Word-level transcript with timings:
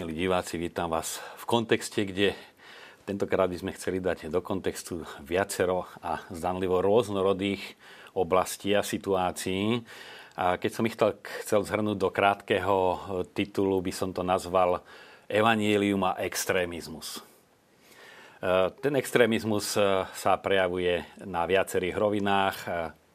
Milí 0.00 0.24
diváci, 0.24 0.56
vítam 0.56 0.88
vás 0.88 1.20
v 1.36 1.44
kontexte, 1.44 2.08
kde 2.08 2.32
tentokrát 3.04 3.52
by 3.52 3.60
sme 3.60 3.76
chceli 3.76 4.00
dať 4.00 4.32
do 4.32 4.40
kontextu 4.40 5.04
viacero 5.20 5.84
a 6.00 6.24
zdanlivo 6.32 6.80
rôznorodých 6.80 7.60
oblastí 8.16 8.72
a 8.72 8.80
situácií. 8.80 9.84
A 10.40 10.56
keď 10.56 10.70
som 10.72 10.88
ich 10.88 10.96
chcel, 10.96 11.20
chcel 11.44 11.60
zhrnúť 11.68 12.00
do 12.00 12.08
krátkeho 12.08 12.76
titulu, 13.36 13.84
by 13.84 13.92
som 13.92 14.08
to 14.16 14.24
nazval 14.24 14.80
Evangelium 15.28 16.00
a 16.08 16.16
extrémizmus. 16.24 17.20
E, 18.40 18.72
ten 18.80 18.96
extrémizmus 18.96 19.76
e, 19.76 20.08
sa 20.16 20.32
prejavuje 20.40 21.04
na 21.28 21.44
viacerých 21.44 22.00
rovinách, 22.00 22.56
e, 22.64 22.68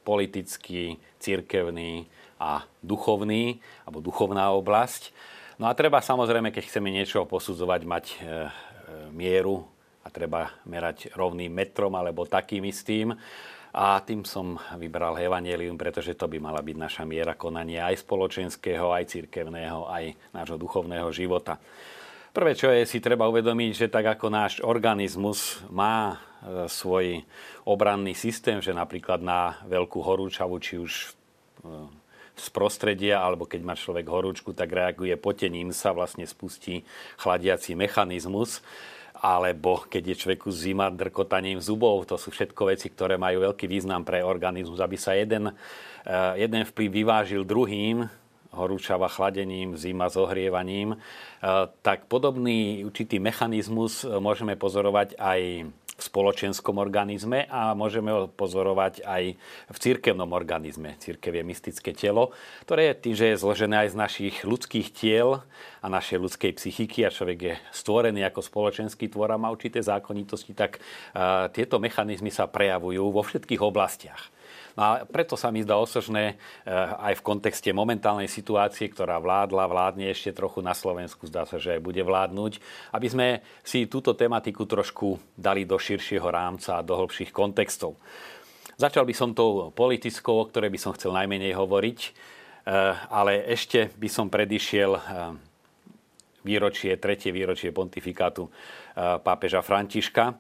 politický, 0.06 1.02
cirkevný 1.18 2.06
a 2.38 2.62
duchovný, 2.86 3.58
alebo 3.90 4.06
duchovná 4.06 4.54
oblasť. 4.54 5.34
No 5.56 5.72
a 5.72 5.78
treba 5.78 6.04
samozrejme, 6.04 6.52
keď 6.52 6.68
chceme 6.68 6.92
niečo 6.92 7.24
posudzovať, 7.24 7.82
mať 7.88 8.06
e, 8.12 8.16
e, 8.16 8.26
mieru 9.16 9.64
a 10.04 10.12
treba 10.12 10.52
merať 10.68 11.16
rovným 11.16 11.48
metrom 11.48 11.96
alebo 11.96 12.28
takým 12.28 12.68
istým. 12.68 13.16
A 13.76 14.00
tým 14.04 14.28
som 14.28 14.60
vybral 14.76 15.16
Evangelium, 15.16 15.80
pretože 15.80 16.16
to 16.16 16.28
by 16.28 16.44
mala 16.44 16.60
byť 16.60 16.76
naša 16.76 17.04
miera 17.08 17.40
konania 17.40 17.88
aj 17.88 18.04
spoločenského, 18.04 18.92
aj 18.92 19.08
cirkevného, 19.08 19.88
aj 19.88 20.36
nášho 20.36 20.60
duchovného 20.60 21.08
života. 21.16 21.56
Prvé, 22.36 22.52
čo 22.52 22.68
je, 22.68 22.84
si 22.84 23.00
treba 23.00 23.32
uvedomiť, 23.32 23.72
že 23.72 23.88
tak 23.88 24.12
ako 24.12 24.28
náš 24.28 24.60
organizmus 24.60 25.64
má 25.72 26.20
e, 26.44 26.68
svoj 26.68 27.24
obranný 27.64 28.12
systém, 28.12 28.60
že 28.60 28.76
napríklad 28.76 29.24
na 29.24 29.56
veľkú 29.72 30.04
horúčavu, 30.04 30.60
či 30.60 30.84
už 30.84 31.16
z 32.36 32.48
prostredia, 32.52 33.24
alebo 33.24 33.48
keď 33.48 33.62
má 33.64 33.74
človek 33.74 34.06
horúčku, 34.06 34.52
tak 34.52 34.72
reaguje 34.76 35.16
potením 35.16 35.72
sa, 35.72 35.96
vlastne 35.96 36.28
spustí 36.28 36.84
chladiaci 37.20 37.74
mechanizmus 37.74 38.60
alebo 39.16 39.82
keď 39.88 40.12
je 40.12 40.22
človeku 40.28 40.52
zima 40.52 40.92
drkotaním 40.92 41.64
zubov. 41.64 42.04
To 42.12 42.20
sú 42.20 42.30
všetko 42.30 42.70
veci, 42.70 42.92
ktoré 42.92 43.16
majú 43.16 43.48
veľký 43.48 43.66
význam 43.66 44.04
pre 44.04 44.22
organizmus, 44.22 44.84
aby 44.84 45.00
sa 45.00 45.16
jeden, 45.16 45.50
eh, 45.50 46.34
jeden 46.46 46.62
vplyv 46.68 46.90
vyvážil 47.02 47.42
druhým, 47.48 48.06
horúčava 48.56 49.12
chladením, 49.12 49.76
zima 49.80 50.12
zohrievaním, 50.12 50.96
eh, 50.96 51.68
tak 51.82 52.06
podobný 52.12 52.84
určitý 52.84 53.18
mechanizmus 53.18 54.04
môžeme 54.04 54.60
pozorovať 54.60 55.16
aj 55.16 55.72
spoločenskom 56.06 56.78
organizme 56.78 57.50
a 57.50 57.74
môžeme 57.74 58.14
ho 58.14 58.30
pozorovať 58.30 59.02
aj 59.02 59.24
v 59.74 59.78
cirkevnom 59.82 60.30
organizme. 60.32 60.94
Cirkev 61.02 61.34
je 61.36 61.44
mystické 61.44 61.92
telo, 61.98 62.30
ktoré 62.64 62.94
tým, 62.94 63.18
že 63.18 63.34
je 63.34 63.42
zložené 63.42 63.86
aj 63.86 63.90
z 63.92 64.00
našich 64.00 64.36
ľudských 64.46 64.94
tiel 64.94 65.42
a 65.82 65.88
našej 65.90 66.22
ľudskej 66.22 66.52
psychiky 66.62 67.04
a 67.04 67.14
človek 67.14 67.40
je 67.42 67.54
stvorený 67.74 68.22
ako 68.30 68.46
spoločenský 68.46 69.10
tvor 69.10 69.34
a 69.34 69.42
má 69.42 69.50
určité 69.50 69.82
zákonitosti, 69.82 70.54
tak 70.54 70.78
tieto 71.52 71.82
mechanizmy 71.82 72.30
sa 72.30 72.46
prejavujú 72.46 73.10
vo 73.10 73.26
všetkých 73.26 73.62
oblastiach. 73.66 74.30
No 74.76 74.82
a 74.84 74.90
preto 75.08 75.40
sa 75.40 75.56
mi 75.56 75.64
zdá 75.64 75.80
osožné 75.80 76.36
eh, 76.36 76.72
aj 77.00 77.24
v 77.24 77.26
kontexte 77.26 77.72
momentálnej 77.72 78.28
situácie, 78.28 78.92
ktorá 78.92 79.18
vládla, 79.24 79.72
vládne 79.72 80.12
ešte 80.12 80.36
trochu 80.36 80.60
na 80.60 80.76
Slovensku, 80.76 81.24
zdá 81.32 81.48
sa, 81.48 81.56
že 81.56 81.80
aj 81.80 81.82
bude 81.82 82.04
vládnuť, 82.04 82.60
aby 82.92 83.08
sme 83.08 83.28
si 83.64 83.88
túto 83.88 84.12
tematiku 84.12 84.68
trošku 84.68 85.16
dali 85.40 85.64
do 85.64 85.80
širšieho 85.80 86.28
rámca 86.28 86.80
a 86.80 86.86
do 86.86 87.00
hĺbších 87.00 87.32
kontextov. 87.32 87.96
Začal 88.76 89.08
by 89.08 89.16
som 89.16 89.32
tou 89.32 89.72
politickou, 89.72 90.44
o 90.44 90.48
ktorej 90.52 90.68
by 90.68 90.80
som 90.80 90.92
chcel 90.92 91.16
najmenej 91.16 91.56
hovoriť, 91.56 92.00
eh, 92.04 92.12
ale 93.08 93.48
ešte 93.48 93.96
by 93.96 94.12
som 94.12 94.28
predišiel 94.28 94.92
eh, 94.92 95.02
výročie, 96.46 97.00
tretie 97.02 97.34
výročie 97.34 97.74
pontifikátu 97.74 98.46
pápeža 99.26 99.66
Františka, 99.66 100.38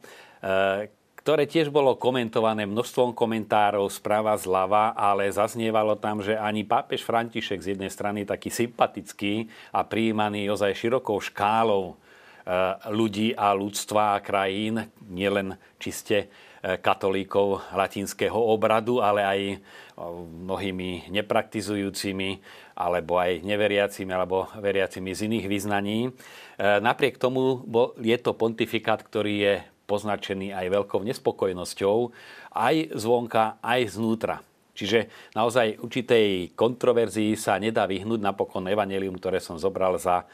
ktoré 1.25 1.49
tiež 1.49 1.73
bolo 1.73 1.97
komentované 1.97 2.69
množstvom 2.69 3.17
komentárov 3.17 3.89
správa 3.89 4.37
zľava, 4.37 4.93
ale 4.93 5.25
zaznievalo 5.33 5.97
tam, 5.97 6.21
že 6.21 6.37
ani 6.37 6.61
pápež 6.61 7.01
František 7.01 7.65
z 7.65 7.69
jednej 7.73 7.89
strany 7.89 8.29
taký 8.29 8.53
sympatický 8.53 9.49
a 9.73 9.81
prijímaný 9.81 10.53
ozaj 10.53 10.77
širokou 10.77 11.17
škálou 11.17 11.89
e, 11.89 11.93
ľudí 12.93 13.33
a 13.33 13.57
ľudstva 13.57 14.13
a 14.13 14.21
krajín, 14.21 14.85
nielen 15.09 15.57
čiste 15.81 16.29
e, 16.61 16.77
katolíkov 16.77 17.73
latinského 17.73 18.37
obradu, 18.37 19.01
ale 19.01 19.25
aj 19.25 19.39
e, 19.49 19.57
mnohými 20.45 21.09
nepraktizujúcimi 21.09 22.37
alebo 22.77 23.17
aj 23.17 23.41
neveriacimi 23.41 24.13
alebo 24.13 24.45
veriacimi 24.61 25.17
z 25.17 25.25
iných 25.25 25.45
vyznaní. 25.49 26.13
Napriek 26.61 27.17
tomu 27.17 27.65
je 27.97 28.17
to 28.21 28.37
pontifikát, 28.37 29.01
ktorý 29.01 29.35
je 29.41 29.55
poznačený 29.85 30.51
aj 30.51 30.67
veľkou 30.69 31.01
nespokojnosťou, 31.05 31.97
aj 32.53 32.75
zvonka, 32.97 33.61
aj 33.61 33.81
znútra. 33.95 34.41
Čiže 34.75 35.07
naozaj 35.31 35.79
určitej 35.79 36.51
kontroverzii 36.51 37.39
sa 37.39 37.55
nedá 37.55 37.87
vyhnúť. 37.87 38.19
Napokon 38.19 38.67
evanelium, 38.67 39.15
ktoré 39.15 39.39
som 39.39 39.55
zobral 39.55 39.95
za 39.95 40.21
e, 40.21 40.25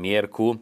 mierku, 0.00 0.56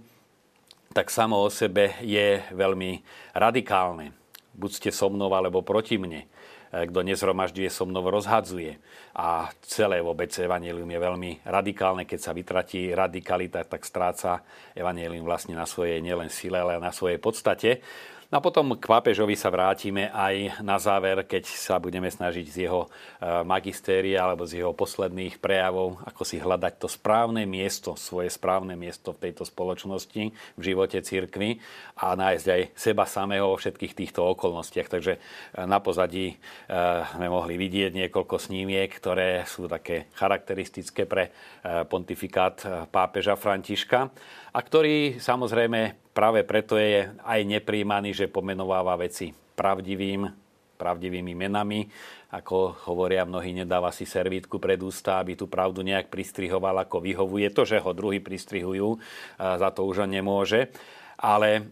tak 0.91 1.09
samo 1.09 1.38
o 1.38 1.48
sebe 1.48 1.97
je 2.03 2.43
veľmi 2.50 2.98
radikálne. 3.38 4.10
Buď 4.53 4.70
ste 4.75 4.91
so 4.91 5.09
mnou, 5.09 5.31
alebo 5.32 5.62
proti 5.62 6.03
mne. 6.03 6.26
E, 6.75 6.91
kto 6.91 7.06
nezhromažďuje 7.06 7.70
so 7.70 7.87
mnou, 7.87 8.03
rozhadzuje. 8.10 8.82
A 9.14 9.54
celé 9.62 10.03
vôbec 10.03 10.34
evanelium 10.34 10.91
je 10.91 10.99
veľmi 10.99 11.31
radikálne. 11.47 12.03
Keď 12.03 12.19
sa 12.19 12.34
vytratí 12.34 12.91
radikalita, 12.91 13.62
tak 13.62 13.87
stráca 13.87 14.43
evanelium 14.75 15.22
vlastne 15.22 15.54
na 15.54 15.64
svojej 15.64 16.03
nielen 16.03 16.26
sile, 16.26 16.59
ale 16.59 16.82
na 16.82 16.91
svojej 16.91 17.22
podstate. 17.22 17.87
No 18.32 18.41
a 18.41 18.47
potom 18.48 18.72
k 18.81 18.88
pápežovi 18.88 19.37
sa 19.37 19.53
vrátime 19.53 20.09
aj 20.09 20.65
na 20.65 20.81
záver, 20.81 21.20
keď 21.28 21.53
sa 21.53 21.76
budeme 21.76 22.09
snažiť 22.09 22.47
z 22.48 22.56
jeho 22.65 22.88
e, 22.88 23.44
magistéria 23.44 24.25
alebo 24.25 24.48
z 24.48 24.65
jeho 24.65 24.72
posledných 24.72 25.37
prejavov, 25.37 26.00
ako 26.09 26.25
si 26.25 26.41
hľadať 26.41 26.81
to 26.81 26.88
správne 26.88 27.44
miesto, 27.44 27.93
svoje 27.93 28.32
správne 28.32 28.72
miesto 28.72 29.12
v 29.12 29.28
tejto 29.28 29.44
spoločnosti, 29.44 30.32
v 30.32 30.62
živote 30.65 31.04
cirkvy 31.04 31.60
a 32.00 32.16
nájsť 32.16 32.47
aj 32.48 32.62
seba 32.72 33.04
samého 33.04 33.53
vo 33.53 33.60
všetkých 33.60 33.93
týchto 34.00 34.25
okolnostiach. 34.32 34.88
Takže 34.88 35.12
e, 35.12 35.69
na 35.69 35.84
pozadí 35.84 36.32
e, 36.32 36.37
sme 37.12 37.28
mohli 37.28 37.60
vidieť 37.60 37.93
niekoľko 37.93 38.41
snímiek, 38.49 38.88
ktoré 38.97 39.44
sú 39.44 39.69
také 39.69 40.09
charakteristické 40.16 41.04
pre 41.04 41.37
pontifikát 41.62 42.88
pápeža 42.88 43.37
Františka 43.37 44.09
a 44.53 44.59
ktorý 44.61 45.17
samozrejme 45.17 46.13
práve 46.13 46.45
preto 46.45 46.77
je 46.77 47.09
aj 47.25 47.41
nepríjmaný, 47.49 48.13
že 48.13 48.29
pomenováva 48.29 49.01
veci 49.01 49.33
pravdivým, 49.33 50.29
pravdivými 50.77 51.33
menami. 51.33 51.89
Ako 52.33 52.89
hovoria 52.89 53.29
mnohí, 53.29 53.53
nedáva 53.53 53.93
si 53.93 54.09
servítku 54.09 54.57
pred 54.57 54.81
ústa, 54.81 55.21
aby 55.21 55.37
tú 55.37 55.49
pravdu 55.49 55.85
nejak 55.85 56.09
pristrihoval, 56.09 56.81
ako 56.85 57.05
vyhovuje. 57.05 57.53
To, 57.53 57.69
že 57.69 57.81
ho 57.81 57.93
druhý 57.93 58.25
pristrihujú, 58.25 58.97
za 59.37 59.69
to 59.73 59.85
už 59.85 60.09
on 60.09 60.12
nemôže. 60.17 60.73
Ale 61.21 61.69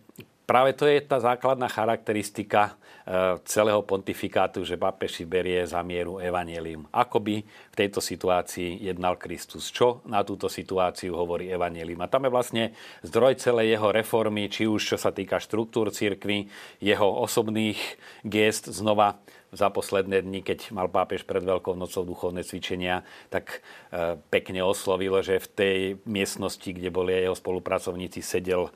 práve 0.51 0.75
to 0.75 0.91
je 0.91 0.99
tá 1.07 1.23
základná 1.23 1.71
charakteristika 1.71 2.75
e, 3.07 3.39
celého 3.47 3.87
pontifikátu, 3.87 4.67
že 4.67 4.75
pápež 4.75 5.23
si 5.23 5.23
berie 5.23 5.63
za 5.63 5.79
mieru 5.87 6.19
evanelium. 6.19 6.91
Ako 6.91 7.23
by 7.23 7.47
v 7.47 7.79
tejto 7.79 8.03
situácii 8.03 8.83
jednal 8.83 9.15
Kristus? 9.15 9.71
Čo 9.71 10.03
na 10.11 10.27
túto 10.27 10.51
situáciu 10.51 11.15
hovorí 11.15 11.47
evanelium? 11.47 12.03
A 12.03 12.11
tam 12.11 12.27
je 12.27 12.35
vlastne 12.35 12.65
zdroj 13.07 13.39
celej 13.39 13.79
jeho 13.79 13.95
reformy, 13.95 14.51
či 14.51 14.67
už 14.67 14.83
čo 14.83 14.99
sa 14.99 15.15
týka 15.15 15.39
štruktúr 15.39 15.95
cirkvy, 15.95 16.51
jeho 16.83 17.07
osobných 17.23 17.79
gest 18.27 18.67
znova 18.75 19.23
za 19.51 19.69
posledné 19.71 20.23
dni, 20.23 20.41
keď 20.47 20.71
mal 20.71 20.87
pápež 20.87 21.27
pred 21.27 21.43
Veľkou 21.43 21.75
nocou 21.75 22.07
duchovné 22.07 22.47
cvičenia, 22.47 23.03
tak 23.29 23.63
e, 23.91 24.19
pekne 24.31 24.63
oslovilo, 24.63 25.19
že 25.21 25.43
v 25.43 25.49
tej 25.51 25.79
miestnosti, 26.07 26.71
kde 26.71 26.91
boli 26.95 27.19
jeho 27.19 27.35
spolupracovníci, 27.35 28.23
sedel 28.23 28.71
e, 28.71 28.73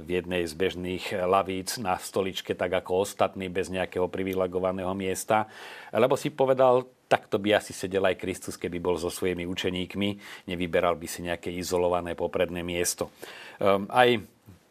v 0.00 0.08
jednej 0.08 0.48
z 0.48 0.52
bežných 0.56 1.04
lavíc 1.28 1.76
na 1.76 2.00
stoličke, 2.00 2.56
tak 2.56 2.72
ako 2.72 3.04
ostatní, 3.04 3.52
bez 3.52 3.68
nejakého 3.68 4.08
privilegovaného 4.08 4.96
miesta. 4.96 5.44
Lebo 5.92 6.16
si 6.16 6.32
povedal, 6.32 6.88
takto 7.10 7.42
by 7.42 7.58
asi 7.58 7.74
sedel 7.74 8.06
aj 8.06 8.22
Kristus, 8.22 8.54
keby 8.54 8.78
bol 8.78 8.96
so 8.96 9.10
svojimi 9.10 9.44
učeníkmi, 9.44 10.08
nevyberal 10.46 10.94
by 10.94 11.06
si 11.10 11.26
nejaké 11.26 11.50
izolované 11.50 12.16
popredné 12.16 12.62
miesto. 12.62 13.10
Ehm, 13.58 13.90
aj 13.90 14.22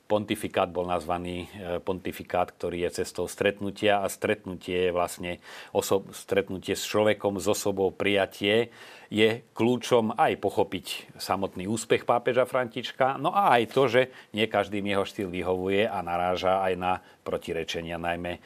pontifikát 0.10 0.74
bol 0.74 0.90
nazvaný 0.90 1.46
e, 1.54 1.78
pontifikát, 1.78 2.50
ktorý 2.50 2.90
je 2.90 3.06
cestou 3.06 3.30
stretnutia 3.30 4.02
a 4.02 4.10
stretnutie 4.10 4.90
je 4.90 4.92
vlastne 4.92 5.38
osob, 5.70 6.10
stretnutie 6.18 6.74
s 6.74 6.82
človekom, 6.90 7.38
s 7.38 7.46
osobou, 7.46 7.94
prijatie 7.94 8.74
je 9.14 9.46
kľúčom 9.54 10.18
aj 10.18 10.42
pochopiť 10.42 11.14
samotný 11.22 11.70
úspech 11.70 12.10
pápeža 12.10 12.50
Františka, 12.50 13.22
no 13.22 13.30
a 13.30 13.62
aj 13.62 13.64
to, 13.70 13.86
že 13.86 14.02
nie 14.34 14.50
každým 14.50 14.90
jeho 14.90 15.06
štýl 15.06 15.30
vyhovuje 15.30 15.86
a 15.86 16.02
naráža 16.02 16.66
aj 16.66 16.74
na 16.74 16.94
protirečenia, 17.22 18.02
najmä 18.02 18.34
e, 18.34 18.42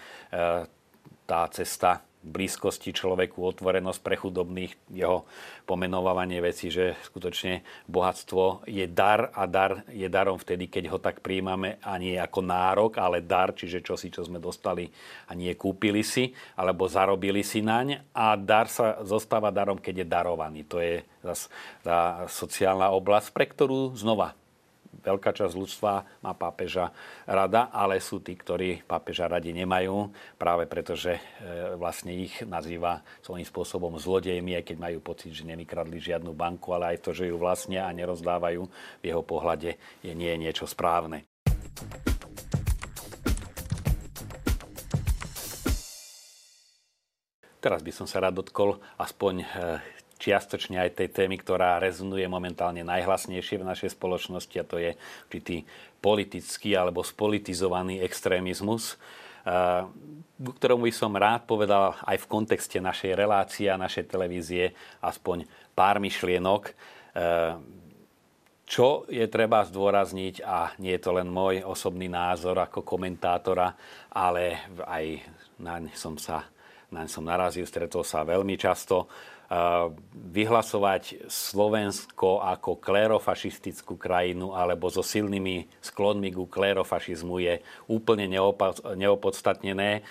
tá 1.24 1.42
cesta 1.48 2.04
blízkosti 2.24 2.96
človeku, 2.96 3.44
otvorenosť 3.44 4.00
pre 4.00 4.16
chudobných, 4.16 4.72
jeho 4.96 5.28
pomenovávanie 5.68 6.40
veci, 6.40 6.72
že 6.72 6.96
skutočne 7.04 7.64
bohatstvo 7.92 8.64
je 8.68 8.88
dar 8.88 9.32
a 9.36 9.44
dar 9.44 9.84
je 9.92 10.08
darom 10.08 10.40
vtedy, 10.40 10.72
keď 10.72 10.96
ho 10.96 11.00
tak 11.00 11.20
príjmame 11.20 11.84
a 11.84 12.00
nie 12.00 12.16
ako 12.16 12.40
nárok, 12.40 12.92
ale 13.00 13.20
dar, 13.20 13.52
čiže 13.52 13.84
čosi, 13.84 14.08
čo 14.08 14.24
sme 14.24 14.40
dostali 14.40 14.88
a 15.28 15.36
nie 15.36 15.52
kúpili 15.54 16.02
si, 16.02 16.32
alebo 16.56 16.88
zarobili 16.88 17.44
si 17.44 17.60
naň. 17.60 18.08
A 18.16 18.40
dar 18.40 18.72
sa 18.72 19.04
zostáva 19.04 19.52
darom, 19.52 19.80
keď 19.80 20.04
je 20.04 20.08
darovaný. 20.08 20.62
To 20.72 20.80
je 20.80 21.04
zase 21.24 21.52
tá 21.84 22.28
sociálna 22.32 22.92
oblasť, 22.96 23.36
pre 23.36 23.46
ktorú 23.48 23.96
znova 23.96 24.36
veľká 25.02 25.34
časť 25.34 25.54
ľudstva 25.58 26.22
má 26.22 26.32
pápeža 26.38 26.94
rada, 27.26 27.74
ale 27.74 27.98
sú 27.98 28.22
tí, 28.22 28.38
ktorí 28.38 28.86
pápeža 28.86 29.26
radi 29.26 29.50
nemajú, 29.56 30.14
práve 30.38 30.70
preto, 30.70 30.94
že 30.94 31.18
e, 31.18 31.22
vlastne 31.80 32.14
ich 32.14 32.46
nazýva 32.46 33.02
svojím 33.26 33.48
spôsobom 33.48 33.98
zlodejmi, 33.98 34.54
aj 34.60 34.70
keď 34.70 34.78
majú 34.78 35.00
pocit, 35.02 35.34
že 35.34 35.48
nevykradli 35.50 35.98
žiadnu 35.98 36.36
banku, 36.38 36.76
ale 36.76 36.94
aj 36.94 37.10
to, 37.10 37.12
že 37.16 37.32
ju 37.32 37.36
vlastne 37.42 37.82
a 37.82 37.90
nerozdávajú 37.90 38.62
v 39.02 39.04
jeho 39.04 39.24
pohľade, 39.26 39.80
je 40.06 40.14
nie 40.14 40.30
je 40.30 40.38
niečo 40.38 40.66
správne. 40.70 41.26
Teraz 47.64 47.80
by 47.80 47.96
som 47.96 48.04
sa 48.04 48.20
rád 48.20 48.44
dotkol 48.44 48.76
aspoň 49.00 49.34
e, 49.40 49.46
čiastočne 50.24 50.80
aj 50.80 51.04
tej 51.04 51.12
témy, 51.12 51.36
ktorá 51.36 51.84
rezonuje 51.84 52.24
momentálne 52.32 52.80
najhlasnejšie 52.88 53.60
v 53.60 53.68
našej 53.68 53.92
spoločnosti 54.00 54.56
a 54.56 54.64
to 54.64 54.80
je 54.80 54.96
určitý 55.28 55.68
politický 56.00 56.80
alebo 56.80 57.04
spolitizovaný 57.04 58.00
extrémizmus, 58.00 58.96
k 59.44 60.48
ktorému 60.48 60.88
by 60.88 60.94
som 60.96 61.12
rád 61.12 61.44
povedal 61.44 62.00
aj 62.08 62.24
v 62.24 62.30
kontexte 62.32 62.80
našej 62.80 63.20
relácie 63.20 63.68
a 63.68 63.76
našej 63.76 64.08
televízie 64.08 64.72
aspoň 65.04 65.44
pár 65.76 66.00
myšlienok. 66.00 66.72
Čo 68.64 69.04
je 69.12 69.28
treba 69.28 69.68
zdôrazniť, 69.68 70.40
a 70.48 70.72
nie 70.80 70.96
je 70.96 71.04
to 71.04 71.12
len 71.12 71.28
môj 71.28 71.68
osobný 71.68 72.08
názor 72.08 72.56
ako 72.64 72.88
komentátora, 72.88 73.76
ale 74.16 74.72
aj 74.88 75.06
naň 75.60 75.92
som 75.92 76.16
sa 76.16 76.48
naň 76.94 77.10
som 77.10 77.26
narazil, 77.26 77.66
stretol 77.66 78.06
sa 78.06 78.22
veľmi 78.22 78.54
často 78.54 79.10
vyhlasovať 80.14 81.30
Slovensko 81.30 82.42
ako 82.42 82.82
klérofašistickú 82.82 84.00
krajinu 84.00 84.58
alebo 84.58 84.90
so 84.90 85.06
silnými 85.06 85.70
sklonmi 85.84 86.34
ku 86.34 86.50
klérofašizmu 86.50 87.36
je 87.44 87.56
úplne 87.86 88.26
neopodstatnené. 88.98 90.02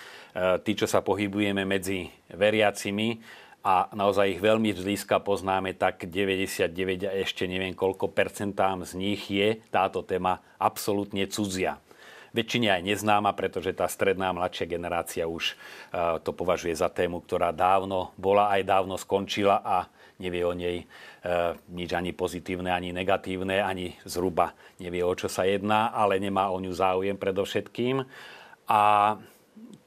Tí, 0.62 0.72
čo 0.78 0.86
sa 0.86 1.02
pohybujeme 1.02 1.66
medzi 1.66 2.08
veriacimi 2.30 3.18
a 3.62 3.90
naozaj 3.94 4.38
ich 4.38 4.40
veľmi 4.42 4.74
zblízka 4.74 5.22
poznáme, 5.22 5.74
tak 5.74 6.06
99 6.06 7.06
a 7.06 7.12
ešte 7.22 7.46
neviem 7.46 7.74
koľko 7.74 8.10
percentám 8.10 8.82
z 8.82 8.92
nich 8.98 9.22
je 9.30 9.58
táto 9.70 10.02
téma 10.02 10.42
absolútne 10.58 11.26
cudzia 11.30 11.78
väčšine 12.32 12.68
aj 12.72 12.82
neznáma, 12.82 13.32
pretože 13.36 13.76
tá 13.76 13.88
stredná 13.88 14.32
mladšia 14.32 14.66
generácia 14.68 15.24
už 15.28 15.52
e, 15.52 15.54
to 16.24 16.32
považuje 16.32 16.72
za 16.72 16.88
tému, 16.88 17.20
ktorá 17.24 17.52
dávno 17.52 18.12
bola 18.16 18.52
aj 18.52 18.62
dávno 18.64 18.96
skončila 18.96 19.60
a 19.60 19.88
nevie 20.20 20.42
o 20.44 20.56
nej 20.56 20.82
e, 20.82 20.84
nič 21.72 21.92
ani 21.92 22.16
pozitívne, 22.16 22.72
ani 22.72 22.90
negatívne, 22.90 23.60
ani 23.60 23.96
zhruba 24.08 24.56
nevie, 24.80 25.04
o 25.04 25.14
čo 25.14 25.28
sa 25.28 25.44
jedná, 25.44 25.92
ale 25.92 26.20
nemá 26.20 26.48
o 26.48 26.58
ňu 26.60 26.72
záujem 26.72 27.16
predovšetkým. 27.16 28.04
A 28.70 28.82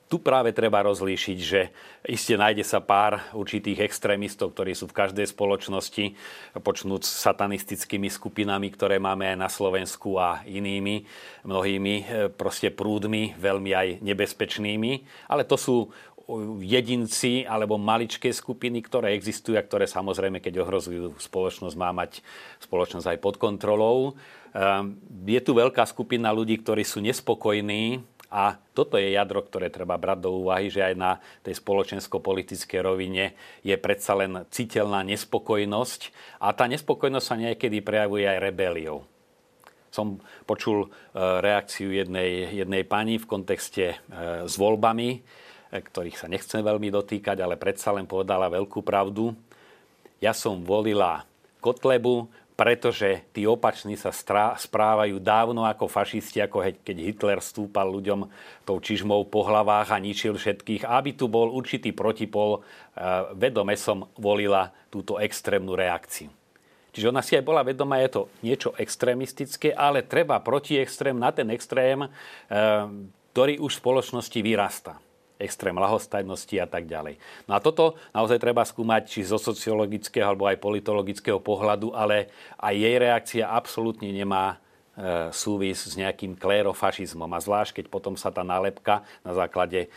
tu 0.06 0.22
práve 0.22 0.54
treba 0.54 0.86
rozlíšiť, 0.86 1.38
že 1.42 1.74
iste 2.06 2.38
nájde 2.38 2.62
sa 2.62 2.78
pár 2.78 3.26
určitých 3.34 3.82
extrémistov, 3.82 4.54
ktorí 4.54 4.78
sú 4.78 4.86
v 4.86 4.98
každej 5.02 5.26
spoločnosti, 5.34 6.14
počnúť 6.62 7.02
satanistickými 7.02 8.06
skupinami, 8.14 8.70
ktoré 8.70 9.02
máme 9.02 9.34
aj 9.34 9.38
na 9.42 9.50
Slovensku 9.50 10.22
a 10.22 10.46
inými, 10.46 11.10
mnohými 11.42 11.96
e, 11.98 12.04
proste 12.30 12.70
prúdmi, 12.70 13.34
veľmi 13.42 13.72
aj 13.74 13.88
nebezpečnými. 14.06 14.92
Ale 15.26 15.42
to 15.42 15.58
sú 15.58 15.90
jedinci 16.62 17.46
alebo 17.46 17.78
maličké 17.78 18.34
skupiny, 18.34 18.82
ktoré 18.82 19.14
existujú 19.14 19.62
a 19.62 19.66
ktoré 19.66 19.86
samozrejme, 19.86 20.42
keď 20.42 20.66
ohrozujú 20.66 21.22
spoločnosť, 21.22 21.76
má 21.78 21.94
mať 21.94 22.26
spoločnosť 22.66 23.14
aj 23.14 23.18
pod 23.22 23.36
kontrolou. 23.38 24.18
Ehm, 24.56 24.98
je 25.28 25.42
tu 25.46 25.54
veľká 25.54 25.86
skupina 25.86 26.34
ľudí, 26.34 26.58
ktorí 26.58 26.82
sú 26.82 27.04
nespokojní 27.06 28.02
a 28.36 28.60
toto 28.76 29.00
je 29.00 29.16
jadro, 29.16 29.40
ktoré 29.40 29.72
treba 29.72 29.96
brať 29.96 30.28
do 30.28 30.44
úvahy, 30.44 30.68
že 30.68 30.84
aj 30.84 30.96
na 31.00 31.24
tej 31.40 31.56
spoločensko-politickej 31.56 32.84
rovine 32.84 33.32
je 33.64 33.72
predsa 33.80 34.12
len 34.12 34.44
citeľná 34.52 35.08
nespokojnosť 35.08 36.12
a 36.44 36.52
tá 36.52 36.68
nespokojnosť 36.68 37.24
sa 37.24 37.40
niekedy 37.40 37.80
prejavuje 37.80 38.28
aj 38.28 38.44
rebeliou. 38.44 39.08
Som 39.88 40.20
počul 40.44 40.84
e, 40.84 40.88
reakciu 41.16 41.96
jednej, 41.96 42.52
jednej 42.52 42.84
pani 42.84 43.16
v 43.16 43.24
kontexte 43.24 43.96
e, 43.96 43.98
s 44.44 44.60
voľbami, 44.60 45.10
e, 45.16 45.20
ktorých 45.72 46.20
sa 46.20 46.28
nechcem 46.28 46.60
veľmi 46.60 46.92
dotýkať, 46.92 47.40
ale 47.40 47.56
predsa 47.56 47.96
len 47.96 48.04
povedala 48.04 48.52
veľkú 48.52 48.84
pravdu. 48.84 49.32
Ja 50.20 50.36
som 50.36 50.68
volila 50.68 51.24
Kotlebu, 51.64 52.28
pretože 52.56 53.28
tí 53.36 53.44
opační 53.44 54.00
sa 54.00 54.16
správajú 54.56 55.20
dávno 55.20 55.68
ako 55.68 55.92
fašisti, 55.92 56.40
ako 56.40 56.64
keď 56.88 56.98
Hitler 57.04 57.40
stúpal 57.44 57.92
ľuďom 57.92 58.32
tou 58.64 58.80
čižmou 58.80 59.28
po 59.28 59.44
hlavách 59.44 59.92
a 59.92 60.00
ničil 60.00 60.40
všetkých. 60.40 60.88
Aby 60.88 61.20
tu 61.20 61.28
bol 61.28 61.52
určitý 61.52 61.92
protipol, 61.92 62.60
e, 62.60 62.60
vedome 63.36 63.76
som 63.76 64.08
volila 64.16 64.72
túto 64.88 65.20
extrémnu 65.20 65.76
reakciu. 65.76 66.32
Čiže 66.96 67.12
ona 67.12 67.20
si 67.20 67.36
aj 67.36 67.44
bola 67.44 67.60
vedomá, 67.60 68.00
je 68.00 68.10
to 68.16 68.22
niečo 68.40 68.72
extrémistické, 68.80 69.76
ale 69.76 70.08
treba 70.08 70.40
protiextrém 70.40 71.20
na 71.20 71.36
ten 71.36 71.52
extrém, 71.52 72.08
e, 72.08 72.10
ktorý 73.36 73.60
už 73.60 73.72
v 73.76 73.82
spoločnosti 73.84 74.40
vyrastá 74.40 74.96
extrém 75.40 75.76
lahostajnosti 75.76 76.56
a 76.60 76.68
tak 76.68 76.88
ďalej. 76.88 77.20
No 77.48 77.56
a 77.56 77.60
toto 77.60 78.00
naozaj 78.16 78.40
treba 78.40 78.64
skúmať 78.64 79.04
či 79.08 79.20
zo 79.28 79.36
sociologického 79.36 80.26
alebo 80.26 80.48
aj 80.48 80.60
politologického 80.60 81.40
pohľadu, 81.40 81.92
ale 81.92 82.32
aj 82.60 82.76
jej 82.76 82.96
reakcia 82.96 83.44
absolútne 83.48 84.10
nemá 84.12 84.56
e, 84.56 85.30
súvis 85.36 85.84
s 85.84 85.94
nejakým 86.00 86.40
klérofašizmom. 86.40 87.28
A 87.32 87.40
zvlášť, 87.44 87.84
keď 87.84 87.86
potom 87.92 88.16
sa 88.16 88.32
tá 88.32 88.44
nálepka 88.44 89.04
na 89.24 89.36
základe 89.36 89.88
e, 89.88 89.90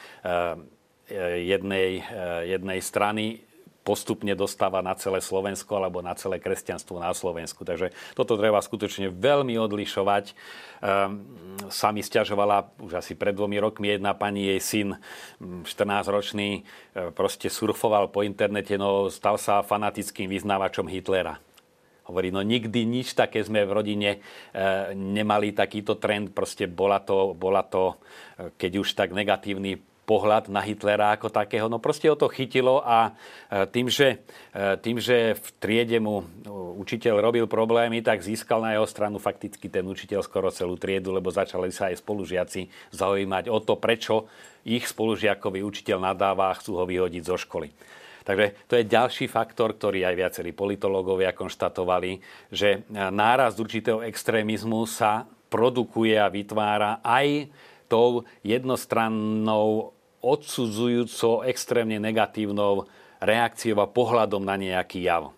e, 1.10 1.46
jednej, 1.46 2.02
jednej 2.46 2.80
strany 2.82 3.47
postupne 3.88 4.36
dostáva 4.36 4.84
na 4.84 4.92
celé 5.00 5.24
Slovensko 5.24 5.80
alebo 5.80 6.04
na 6.04 6.12
celé 6.12 6.36
kresťanstvo 6.36 7.00
na 7.00 7.16
Slovensku. 7.16 7.64
Takže 7.64 7.96
toto 8.12 8.36
treba 8.36 8.60
skutočne 8.60 9.08
veľmi 9.08 9.56
odlišovať. 9.56 10.36
Um, 10.84 11.24
sa 11.72 11.88
mi 11.88 12.04
stiažovala 12.04 12.76
už 12.84 13.00
asi 13.00 13.16
pred 13.16 13.32
dvomi 13.32 13.56
rokmi 13.56 13.96
jedna 13.96 14.12
pani, 14.12 14.52
jej 14.52 14.60
syn, 14.60 14.88
14-ročný, 15.40 16.60
e, 16.60 17.10
proste 17.16 17.48
surfoval 17.48 18.12
po 18.12 18.20
internete, 18.22 18.76
no 18.76 19.08
stal 19.08 19.40
sa 19.40 19.64
fanatickým 19.64 20.28
vyznávačom 20.30 20.86
Hitlera. 20.86 21.40
Hovorí, 22.08 22.32
no 22.32 22.40
nikdy 22.40 22.88
nič 22.88 23.12
také 23.12 23.44
sme 23.44 23.68
v 23.68 23.74
rodine 23.74 24.10
e, 24.16 24.18
nemali 24.96 25.52
takýto 25.52 26.00
trend, 26.00 26.32
proste 26.32 26.64
bola 26.64 27.02
to, 27.04 27.36
bola 27.36 27.60
to, 27.66 28.00
e, 28.38 28.54
keď 28.56 28.72
už 28.80 28.88
tak 28.94 29.10
negatívny 29.12 29.82
pohľad 30.08 30.48
na 30.48 30.64
Hitlera 30.64 31.12
ako 31.12 31.28
takého. 31.28 31.68
No 31.68 31.76
proste 31.76 32.08
ho 32.08 32.16
to 32.16 32.32
chytilo 32.32 32.80
a 32.80 33.12
e, 33.52 33.68
tým, 33.68 33.92
že, 33.92 34.24
e, 34.56 34.80
tým, 34.80 34.96
že 34.96 35.36
v 35.36 35.48
triede 35.60 36.00
mu 36.00 36.24
učiteľ 36.80 37.20
robil 37.20 37.44
problémy, 37.44 38.00
tak 38.00 38.24
získal 38.24 38.64
na 38.64 38.72
jeho 38.72 38.88
stranu 38.88 39.20
fakticky 39.20 39.68
ten 39.68 39.84
učiteľ 39.84 40.24
skoro 40.24 40.48
celú 40.48 40.80
triedu, 40.80 41.12
lebo 41.12 41.28
začali 41.28 41.68
sa 41.68 41.92
aj 41.92 42.00
spolužiaci 42.00 42.72
zaujímať 42.96 43.52
o 43.52 43.60
to, 43.60 43.76
prečo 43.76 44.24
ich 44.64 44.88
spolužiakový 44.88 45.60
učiteľ 45.60 46.00
nadáva 46.00 46.48
a 46.48 46.56
chcú 46.56 46.80
ho 46.80 46.88
vyhodiť 46.88 47.22
zo 47.28 47.36
školy. 47.36 47.68
Takže 48.24 48.68
to 48.68 48.76
je 48.76 48.84
ďalší 48.84 49.24
faktor, 49.24 49.72
ktorý 49.72 50.04
aj 50.04 50.14
viacerí 50.16 50.52
politológovia 50.52 51.32
konštatovali, 51.32 52.20
že 52.52 52.84
náraz 52.92 53.56
určitého 53.56 54.04
extrémizmu 54.04 54.84
sa 54.84 55.24
produkuje 55.48 56.12
a 56.20 56.28
vytvára 56.28 57.00
aj 57.00 57.48
tou 57.88 58.28
jednostrannou 58.44 59.96
odsudzujúco 60.22 61.46
extrémne 61.46 61.98
negatívnou 62.02 62.86
reakciou 63.18 63.78
a 63.82 63.90
pohľadom 63.90 64.42
na 64.42 64.54
nejaký 64.54 65.06
jav. 65.06 65.34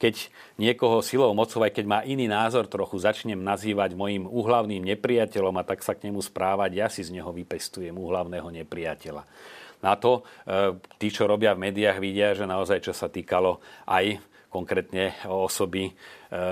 Keď 0.00 0.32
niekoho 0.56 1.04
silou 1.04 1.36
mocov, 1.36 1.60
aj 1.60 1.76
keď 1.76 1.84
má 1.84 2.00
iný 2.08 2.24
názor, 2.24 2.64
trochu 2.64 2.96
začnem 2.96 3.36
nazývať 3.36 3.92
mojim 3.92 4.24
úhlavným 4.24 4.80
nepriateľom 4.96 5.60
a 5.60 5.66
tak 5.68 5.84
sa 5.84 5.92
k 5.92 6.08
nemu 6.08 6.24
správať, 6.24 6.70
ja 6.72 6.88
si 6.88 7.04
z 7.04 7.12
neho 7.12 7.28
vypestujem 7.28 7.92
úhlavného 7.92 8.48
nepriateľa. 8.48 9.28
Na 9.84 9.96
to 10.00 10.24
e, 10.48 10.76
tí, 10.96 11.12
čo 11.12 11.28
robia 11.28 11.52
v 11.52 11.68
médiách, 11.68 12.00
vidia, 12.00 12.32
že 12.32 12.48
naozaj, 12.48 12.80
čo 12.80 12.96
sa 12.96 13.12
týkalo 13.12 13.60
aj 13.84 14.20
konkrétne 14.50 15.14
osoby 15.30 15.94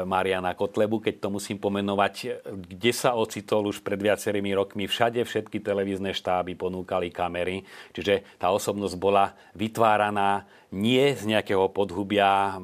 Mariana 0.07 0.55
Kotlebu, 0.55 1.02
keď 1.02 1.19
to 1.19 1.28
musím 1.35 1.59
pomenovať, 1.59 2.47
kde 2.47 2.93
sa 2.95 3.19
ocitol 3.19 3.69
už 3.75 3.83
pred 3.83 3.99
viacerými 3.99 4.55
rokmi. 4.55 4.87
Všade 4.87 5.23
všetky 5.26 5.59
televízne 5.59 6.14
štáby 6.14 6.55
ponúkali 6.55 7.11
kamery, 7.11 7.67
čiže 7.90 8.38
tá 8.38 8.55
osobnosť 8.55 8.97
bola 8.97 9.35
vytváraná 9.59 10.47
nie 10.71 11.14
z 11.19 11.26
nejakého 11.26 11.67
podhubia 11.75 12.57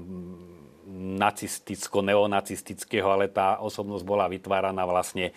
nacisticko-neonacistického, 0.95 3.11
ale 3.11 3.27
tá 3.27 3.59
osobnosť 3.59 4.07
bola 4.07 4.31
vytváraná 4.31 4.87
vlastne 4.87 5.31
e, 5.31 5.33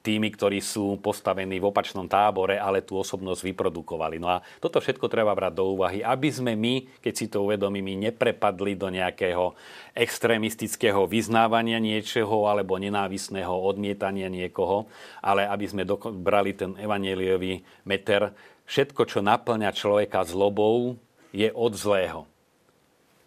tými, 0.00 0.30
ktorí 0.30 0.62
sú 0.62 1.02
postavení 1.02 1.58
v 1.58 1.68
opačnom 1.68 2.06
tábore, 2.06 2.54
ale 2.56 2.86
tú 2.86 3.02
osobnosť 3.02 3.42
vyprodukovali. 3.42 4.22
No 4.22 4.38
a 4.38 4.40
toto 4.62 4.78
všetko 4.78 5.10
treba 5.10 5.34
brať 5.34 5.58
do 5.58 5.74
úvahy, 5.74 6.06
aby 6.06 6.30
sme 6.30 6.54
my, 6.54 6.86
keď 7.02 7.14
si 7.14 7.26
to 7.26 7.42
uvedomíme, 7.44 7.98
neprepadli 7.98 8.78
do 8.78 8.86
nejakého 8.88 9.58
extrémistického 9.92 11.04
vyznávania 11.10 11.82
niečoho 11.82 12.48
alebo 12.48 12.80
nenávisného 12.80 13.52
odmietania 13.52 14.32
niekoho, 14.32 14.88
ale 15.20 15.44
aby 15.44 15.68
sme 15.68 15.84
brali 16.22 16.56
ten 16.56 16.72
evaneliový 16.78 17.60
meter. 17.84 18.32
Všetko, 18.64 19.04
čo 19.04 19.20
naplňa 19.20 19.74
človeka 19.74 20.24
zlobou, 20.24 20.96
je 21.34 21.50
od 21.52 21.74
zlého 21.74 22.31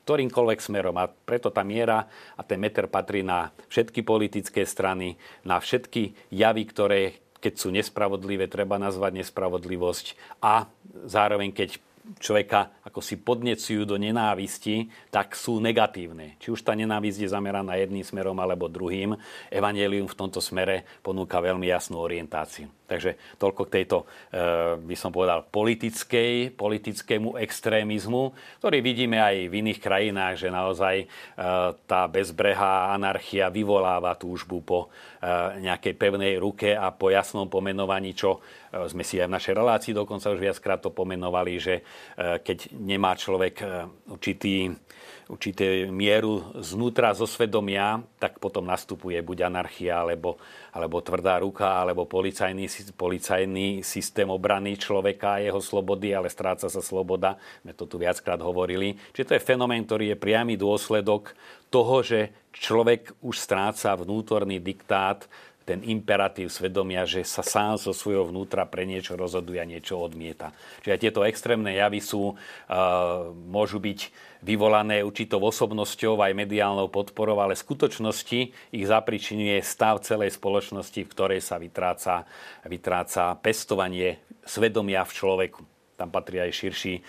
ktorýmkoľvek 0.05 0.59
smerom. 0.61 0.95
A 1.01 1.09
preto 1.09 1.49
tá 1.49 1.65
miera 1.65 2.05
a 2.37 2.41
ten 2.45 2.61
meter 2.61 2.85
patrí 2.85 3.25
na 3.25 3.49
všetky 3.73 4.05
politické 4.05 4.63
strany, 4.63 5.17
na 5.41 5.57
všetky 5.57 6.13
javy, 6.29 6.63
ktoré 6.69 7.01
keď 7.35 7.61
sú 7.61 7.69
nespravodlivé, 7.69 8.49
treba 8.49 8.81
nazvať 8.81 9.21
nespravodlivosť 9.21 10.17
a 10.41 10.65
zároveň 11.05 11.53
keď 11.53 11.77
človeka 12.21 12.75
ako 12.85 13.01
si 13.01 13.17
podnecujú 13.17 13.83
do 13.83 13.97
nenávisti, 13.97 14.87
tak 15.09 15.33
sú 15.33 15.57
negatívne. 15.57 16.37
Či 16.37 16.53
už 16.53 16.61
tá 16.61 16.77
nenávisť 16.77 17.25
je 17.25 17.33
zameraná 17.33 17.75
jedným 17.81 18.05
smerom 18.05 18.37
alebo 18.37 18.69
druhým, 18.69 19.17
Evangelium 19.49 20.05
v 20.05 20.19
tomto 20.19 20.37
smere 20.37 20.85
ponúka 21.01 21.41
veľmi 21.41 21.65
jasnú 21.65 21.97
orientáciu. 21.97 22.69
Takže 22.85 23.17
toľko 23.41 23.65
k 23.65 23.73
tejto, 23.81 23.97
eh, 24.05 24.77
by 24.77 24.93
som 24.93 25.09
povedal, 25.09 25.49
politickej, 25.49 26.53
politickému 26.53 27.33
extrémizmu, 27.41 28.37
ktorý 28.61 28.77
vidíme 28.85 29.17
aj 29.17 29.49
v 29.49 29.53
iných 29.65 29.79
krajinách, 29.81 30.35
že 30.37 30.53
naozaj 30.53 30.95
eh, 31.01 31.07
tá 31.89 32.01
bezbrehá 32.05 32.93
anarchia 32.93 33.49
vyvoláva 33.49 34.13
túžbu 34.13 34.61
po 34.61 34.79
eh, 34.85 35.65
nejakej 35.65 35.93
pevnej 35.97 36.37
ruke 36.37 36.77
a 36.77 36.93
po 36.93 37.09
jasnom 37.09 37.49
pomenovaní, 37.49 38.13
čo 38.13 38.45
sme 38.91 39.07
si 39.07 39.23
aj 39.23 39.31
v 39.31 39.35
našej 39.39 39.53
relácii 39.55 39.93
dokonca 39.95 40.35
už 40.35 40.43
viackrát 40.43 40.83
to 40.83 40.91
pomenovali, 40.91 41.55
že 41.55 41.81
keď 42.17 42.75
nemá 42.75 43.15
človek 43.15 43.63
určitý 44.11 44.75
určité 45.25 45.89
mieru 45.89 46.53
znútra 46.61 47.09
zo 47.17 47.25
svedomia, 47.25 47.97
tak 48.21 48.37
potom 48.37 48.65
nastupuje 48.65 49.17
buď 49.25 49.49
anarchia, 49.49 50.05
alebo, 50.05 50.37
alebo 50.69 51.01
tvrdá 51.01 51.41
ruka, 51.41 51.81
alebo 51.81 52.05
policajný, 52.05 52.69
policajný 52.93 53.81
systém 53.81 54.29
obrany 54.29 54.77
človeka 54.77 55.37
a 55.37 55.41
jeho 55.41 55.57
slobody, 55.57 56.13
ale 56.13 56.29
stráca 56.29 56.69
sa 56.69 56.81
sloboda. 56.81 57.41
My 57.65 57.73
to 57.73 57.89
tu 57.89 57.97
viackrát 57.97 58.37
hovorili. 58.37 59.01
Čiže 59.17 59.27
to 59.33 59.35
je 59.37 59.47
fenomén, 59.47 59.81
ktorý 59.81 60.13
je 60.13 60.21
priamy 60.21 60.53
dôsledok 60.61 61.33
toho, 61.73 62.05
že 62.05 62.29
človek 62.53 63.17
už 63.25 63.35
stráca 63.41 63.97
vnútorný 63.97 64.61
diktát 64.61 65.25
ten 65.65 65.81
imperatív 65.81 66.53
svedomia, 66.53 67.09
že 67.09 67.25
sa 67.25 67.41
sám 67.41 67.81
zo 67.81 67.91
svojho 67.91 68.29
vnútra 68.29 68.69
pre 68.69 68.85
niečo 68.85 69.17
rozhoduje 69.17 69.57
a 69.57 69.65
niečo 69.65 69.97
odmieta. 69.97 70.53
Čiže 70.85 71.01
tieto 71.01 71.25
extrémne 71.25 71.73
javy 71.73 71.99
sú, 72.05 72.37
uh, 72.37 73.33
môžu 73.33 73.81
byť 73.81 73.99
vyvolané 74.45 75.01
určitou 75.01 75.41
osobnosťou 75.41 76.21
aj 76.21 76.37
mediálnou 76.37 76.85
podporou, 76.93 77.41
ale 77.41 77.57
v 77.57 77.65
skutočnosti 77.65 78.39
ich 78.53 78.85
zapričinuje 78.85 79.57
stav 79.65 80.05
celej 80.05 80.37
spoločnosti, 80.37 81.01
v 81.01 81.11
ktorej 81.11 81.41
sa 81.41 81.57
vytráca, 81.57 82.29
vytráca 82.69 83.33
pestovanie 83.41 84.21
svedomia 84.45 85.01
v 85.01 85.11
človeku. 85.17 85.74
Tam 85.95 86.11
patrí 86.11 86.43
aj 86.43 86.51
širší, 86.51 86.93
e, 86.99 87.01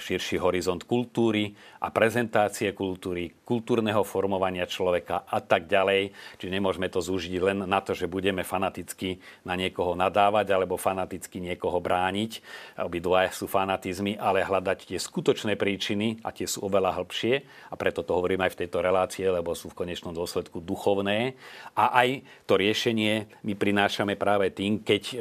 širší 0.00 0.40
horizont 0.40 0.80
kultúry 0.88 1.52
a 1.84 1.92
prezentácie 1.92 2.72
kultúry, 2.72 3.36
kultúrneho 3.44 4.00
formovania 4.02 4.64
človeka 4.64 5.28
a 5.28 5.44
tak 5.44 5.68
ďalej. 5.68 6.16
Čiže 6.40 6.52
nemôžeme 6.52 6.88
to 6.88 7.04
zúžiť 7.04 7.36
len 7.44 7.58
na 7.68 7.84
to, 7.84 7.92
že 7.92 8.08
budeme 8.08 8.40
fanaticky 8.40 9.20
na 9.44 9.52
niekoho 9.52 9.92
nadávať 9.92 10.48
alebo 10.56 10.80
fanaticky 10.80 11.44
niekoho 11.44 11.76
brániť. 11.76 12.40
Obidva 12.80 13.28
sú 13.28 13.44
fanatizmy, 13.44 14.16
ale 14.16 14.40
hľadať 14.40 14.88
tie 14.88 14.98
skutočné 14.98 15.60
príčiny 15.60 16.24
a 16.24 16.32
tie 16.32 16.48
sú 16.48 16.64
oveľa 16.64 16.96
hĺbšie 16.96 17.34
a 17.68 17.74
preto 17.76 18.00
to 18.00 18.16
hovorím 18.16 18.44
aj 18.48 18.56
v 18.56 18.60
tejto 18.64 18.78
relácie, 18.80 19.28
lebo 19.28 19.52
sú 19.52 19.68
v 19.68 19.84
konečnom 19.84 20.16
dôsledku 20.16 20.64
duchovné. 20.64 21.36
A 21.76 21.92
aj 22.00 22.24
to 22.48 22.56
riešenie 22.56 23.28
my 23.44 23.52
prinášame 23.52 24.16
práve 24.16 24.48
tým, 24.52 24.80
keď 24.80 25.02
e, 25.12 25.16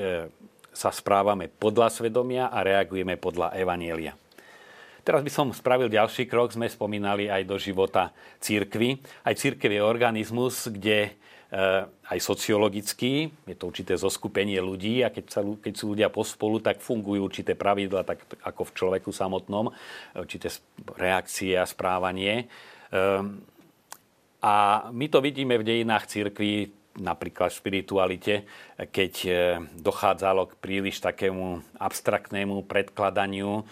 sa 0.76 0.92
správame 0.92 1.48
podľa 1.48 1.88
svedomia 1.90 2.52
a 2.52 2.62
reagujeme 2.62 3.16
podľa 3.16 3.56
Evanielia. 3.56 4.14
Teraz 5.06 5.22
by 5.22 5.32
som 5.32 5.54
spravil 5.54 5.88
ďalší 5.88 6.26
krok. 6.26 6.52
Sme 6.52 6.66
spomínali 6.66 7.30
aj 7.30 7.46
do 7.46 7.62
života 7.62 8.10
církvy. 8.42 9.00
Aj 9.22 9.38
církev 9.38 9.70
je 9.70 9.82
organizmus, 9.86 10.66
kde 10.66 11.14
eh, 11.14 11.86
aj 12.10 12.20
sociologický, 12.20 13.30
je 13.46 13.56
to 13.56 13.70
určité 13.70 13.94
zoskupenie 13.96 14.58
ľudí 14.58 15.06
a 15.06 15.14
keď, 15.14 15.26
sa, 15.30 15.42
keď 15.46 15.74
sú 15.78 15.94
ľudia 15.94 16.10
pospolu, 16.10 16.58
tak 16.58 16.82
fungujú 16.82 17.22
určité 17.22 17.54
pravidla, 17.54 18.02
tak 18.02 18.26
ako 18.42 18.66
v 18.66 18.76
človeku 18.76 19.10
samotnom, 19.14 19.70
určité 20.18 20.50
reakcie 20.98 21.54
a 21.54 21.70
správanie. 21.70 22.50
Ehm, 22.90 23.46
a 24.42 24.90
my 24.90 25.06
to 25.10 25.22
vidíme 25.22 25.58
v 25.58 25.66
dejinách 25.66 26.06
církvy 26.10 26.70
napríklad 26.96 27.52
v 27.52 27.60
spiritualite, 27.60 28.36
keď 28.80 29.14
e, 29.28 29.32
dochádzalo 29.80 30.52
k 30.52 30.60
príliš 30.60 31.04
takému 31.04 31.64
abstraktnému 31.76 32.64
predkladaniu 32.66 33.62
e, 33.62 33.64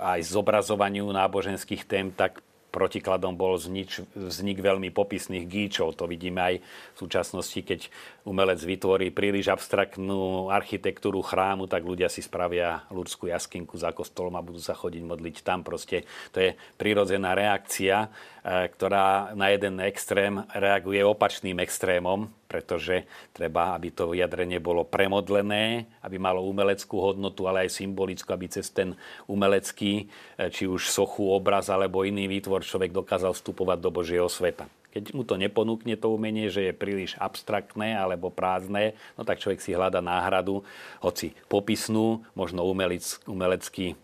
aj 0.00 0.20
zobrazovaniu 0.24 1.04
náboženských 1.12 1.84
tém, 1.84 2.08
tak 2.08 2.40
protikladom 2.74 3.38
bol 3.38 3.54
vznik, 3.54 4.02
vznik 4.18 4.58
veľmi 4.58 4.90
popisných 4.90 5.46
gíčov. 5.46 5.94
To 5.94 6.10
vidíme 6.10 6.42
aj 6.42 6.54
v 6.58 6.96
súčasnosti, 6.98 7.60
keď 7.62 7.86
umelec 8.26 8.58
vytvorí 8.58 9.14
príliš 9.14 9.54
abstraktnú 9.54 10.50
architektúru 10.50 11.22
chrámu, 11.22 11.70
tak 11.70 11.86
ľudia 11.86 12.10
si 12.10 12.18
spravia 12.18 12.82
ľudskú 12.90 13.30
jaskinku 13.30 13.78
za 13.78 13.94
kostolom 13.94 14.34
a 14.34 14.42
budú 14.42 14.58
sa 14.58 14.74
chodiť 14.74 15.02
modliť 15.06 15.36
tam. 15.46 15.62
Proste 15.62 16.02
to 16.34 16.42
je 16.42 16.58
prirodzená 16.74 17.38
reakcia, 17.38 18.10
ktorá 18.44 19.32
na 19.32 19.48
jeden 19.48 19.80
extrém 19.80 20.44
reaguje 20.52 21.00
opačným 21.00 21.64
extrémom, 21.64 22.28
pretože 22.44 23.08
treba, 23.32 23.72
aby 23.72 23.88
to 23.88 24.12
vyjadrenie 24.12 24.60
bolo 24.60 24.84
premodlené, 24.84 25.88
aby 26.04 26.20
malo 26.20 26.44
umeleckú 26.44 27.00
hodnotu, 27.00 27.48
ale 27.48 27.64
aj 27.64 27.80
symbolickú, 27.80 28.30
aby 28.36 28.46
cez 28.52 28.68
ten 28.68 28.92
umelecký, 29.24 30.06
e, 30.36 30.52
či 30.52 30.68
už 30.68 30.92
sochu, 30.92 31.24
obraz 31.32 31.72
alebo 31.72 32.04
iný 32.04 32.28
výtvor 32.28 32.62
človek 32.62 32.92
dokázal 32.92 33.32
vstupovať 33.32 33.78
do 33.80 33.90
Božieho 33.90 34.28
sveta. 34.28 34.68
Keď 34.94 35.10
mu 35.10 35.26
to 35.26 35.34
neponúkne 35.34 35.98
to 35.98 36.14
umenie, 36.14 36.46
že 36.46 36.70
je 36.70 36.76
príliš 36.76 37.18
abstraktné 37.18 37.98
alebo 37.98 38.30
prázdne, 38.30 38.94
no 39.18 39.26
tak 39.26 39.42
človek 39.42 39.58
si 39.58 39.74
hľada 39.74 39.98
náhradu, 39.98 40.62
hoci 41.02 41.34
popisnú, 41.50 42.22
možno 42.38 42.62
umelic, 42.62 43.02
umelecky 43.26 43.96
e, 43.96 44.03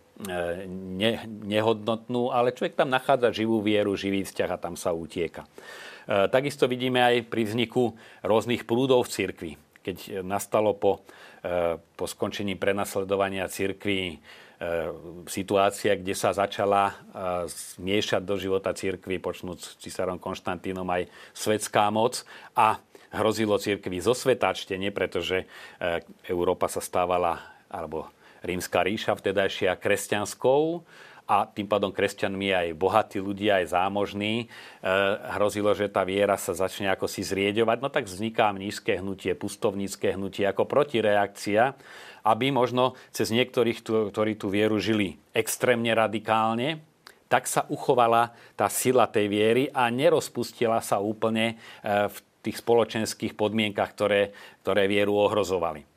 ne, 0.68 1.12
nehodnotnú, 1.26 2.34
ale 2.34 2.52
človek 2.52 2.76
tam 2.76 2.92
nachádza 2.92 3.32
živú 3.32 3.64
vieru, 3.64 3.96
živý 3.96 4.26
vzťah 4.26 4.50
a 4.52 4.62
tam 4.62 4.74
sa 4.76 4.92
utieka. 4.92 5.46
E, 6.08 6.28
takisto 6.28 6.68
vidíme 6.68 7.00
aj 7.00 7.28
pri 7.28 7.48
vzniku 7.48 7.96
rôznych 8.24 8.68
prúdov 8.68 9.08
v 9.08 9.12
cirkvi. 9.12 9.52
Keď 9.80 10.20
nastalo 10.20 10.76
po, 10.76 11.06
e, 11.40 11.80
po 11.96 12.04
skončení 12.04 12.56
prenasledovania 12.56 13.48
cirkvi 13.48 14.20
E, 14.60 14.92
situácia, 15.24 15.96
kde 15.96 16.12
sa 16.12 16.36
začala 16.36 16.92
e, 16.92 16.94
zmiešať 17.80 18.20
do 18.20 18.36
života 18.36 18.76
církvy, 18.76 19.16
počnúť 19.16 19.56
s 19.56 19.68
cisárom 19.80 20.20
Konštantínom 20.20 20.84
aj 20.84 21.08
svetská 21.32 21.88
moc 21.88 22.28
a 22.52 22.76
hrozilo 23.08 23.56
církvi 23.56 24.04
zo 24.04 24.12
svetačtenie, 24.12 24.92
pretože 24.92 25.48
e, 25.80 26.04
Európa 26.28 26.68
sa 26.68 26.84
stávala, 26.84 27.40
alebo 27.72 28.12
rímska 28.44 28.84
ríša 28.84 29.16
vtedajšia 29.16 29.76
kresťanskou 29.76 30.84
a 31.30 31.46
tým 31.46 31.70
pádom 31.70 31.94
kresťanmi 31.94 32.50
aj 32.50 32.66
bohatí 32.74 33.22
ľudia, 33.22 33.62
aj 33.62 33.70
zámožní. 33.70 34.34
E, 34.42 34.46
hrozilo, 35.38 35.70
že 35.78 35.86
tá 35.86 36.02
viera 36.02 36.34
sa 36.34 36.58
začne 36.58 36.90
ako 36.90 37.06
si 37.06 37.22
zrieďovať. 37.22 37.78
No 37.78 37.86
tak 37.86 38.10
vzniká 38.10 38.50
nízke 38.50 38.98
hnutie, 38.98 39.38
pustovnícke 39.38 40.18
hnutie 40.18 40.42
ako 40.50 40.66
protireakcia, 40.66 41.78
aby 42.26 42.50
možno 42.50 42.98
cez 43.14 43.30
niektorých, 43.30 43.86
ktorí 44.10 44.34
tú 44.34 44.50
vieru 44.50 44.82
žili 44.82 45.22
extrémne 45.30 45.94
radikálne, 45.94 46.82
tak 47.30 47.46
sa 47.46 47.62
uchovala 47.70 48.34
tá 48.58 48.66
sila 48.66 49.06
tej 49.06 49.30
viery 49.30 49.64
a 49.70 49.86
nerozpustila 49.86 50.82
sa 50.82 50.98
úplne 50.98 51.54
e, 51.54 52.10
v 52.10 52.16
tých 52.42 52.58
spoločenských 52.58 53.38
podmienkach, 53.38 53.94
ktoré, 53.94 54.34
ktoré 54.66 54.90
vieru 54.90 55.14
ohrozovali. 55.14 55.89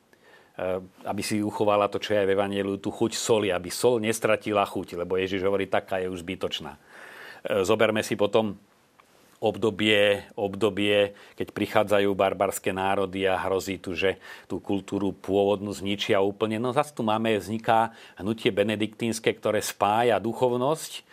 Eh, 0.54 0.78
aby 1.10 1.22
si 1.22 1.42
uchovala 1.42 1.90
to, 1.90 1.98
čo 1.98 2.14
je 2.14 2.30
v 2.30 2.34
Evangeliu, 2.38 2.78
tú 2.78 2.94
chuť 2.94 3.18
soli, 3.18 3.50
aby 3.50 3.74
sol 3.74 3.98
nestratila 3.98 4.62
chuť, 4.62 5.02
lebo 5.02 5.18
Ježiš 5.18 5.42
hovorí, 5.42 5.66
taká 5.66 5.98
je 5.98 6.06
už 6.06 6.22
zbytočná. 6.22 6.78
zoberme 7.44 8.00
si 8.00 8.16
potom 8.16 8.56
obdobie, 9.44 10.24
obdobie, 10.32 11.12
keď 11.36 11.48
prichádzajú 11.52 12.08
barbarské 12.16 12.72
národy 12.72 13.28
a 13.28 13.36
hrozí 13.36 13.76
tu, 13.76 13.92
že 13.92 14.16
tú 14.48 14.56
kultúru 14.62 15.12
pôvodnú 15.12 15.68
zničia 15.68 16.24
úplne. 16.24 16.56
No 16.56 16.72
zase 16.72 16.96
tu 16.96 17.04
máme, 17.04 17.36
vzniká 17.36 17.92
hnutie 18.16 18.48
benediktínske, 18.48 19.28
ktoré 19.36 19.60
spája 19.60 20.16
duchovnosť, 20.16 21.04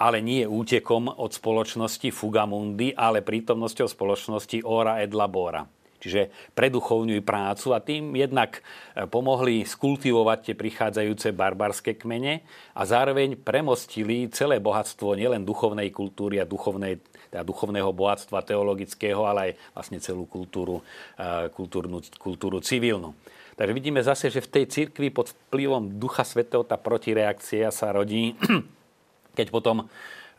ale 0.00 0.24
nie 0.24 0.48
útekom 0.48 1.12
od 1.12 1.28
spoločnosti 1.28 2.08
Fugamundi, 2.08 2.96
ale 2.96 3.20
prítomnosťou 3.20 3.84
spoločnosti 3.84 4.64
Ora 4.64 5.04
et 5.04 5.12
Labora. 5.12 5.79
Čiže 6.00 6.32
preduchovňujú 6.56 7.20
prácu 7.20 7.76
a 7.76 7.84
tým 7.84 8.16
jednak 8.16 8.58
e, 8.58 9.04
pomohli 9.04 9.68
skultivovať 9.68 10.38
tie 10.50 10.54
prichádzajúce 10.56 11.36
barbarské 11.36 11.92
kmene 12.00 12.40
a 12.72 12.82
zároveň 12.88 13.36
premostili 13.36 14.32
celé 14.32 14.58
bohatstvo 14.64 15.12
nielen 15.12 15.44
duchovnej 15.44 15.92
kultúry 15.92 16.40
a 16.40 16.48
duchovnej, 16.48 17.04
teda 17.28 17.44
duchovného 17.44 17.92
bohatstva 17.92 18.40
teologického, 18.40 19.28
ale 19.28 19.52
aj 19.52 19.76
vlastne 19.76 19.98
celú 20.00 20.24
kultúru, 20.24 20.80
e, 21.20 21.52
kultúrnu, 21.52 22.00
kultúru 22.16 22.64
civilnú. 22.64 23.12
Takže 23.60 23.76
vidíme 23.76 24.00
zase, 24.00 24.32
že 24.32 24.40
v 24.40 24.52
tej 24.56 24.64
cirkvi 24.72 25.12
pod 25.12 25.36
vplyvom 25.52 26.00
Ducha 26.00 26.24
Svetého 26.24 26.64
tá 26.64 26.80
protireakcia 26.80 27.68
sa 27.68 27.92
rodí, 27.92 28.32
keď 29.38 29.52
potom 29.52 29.84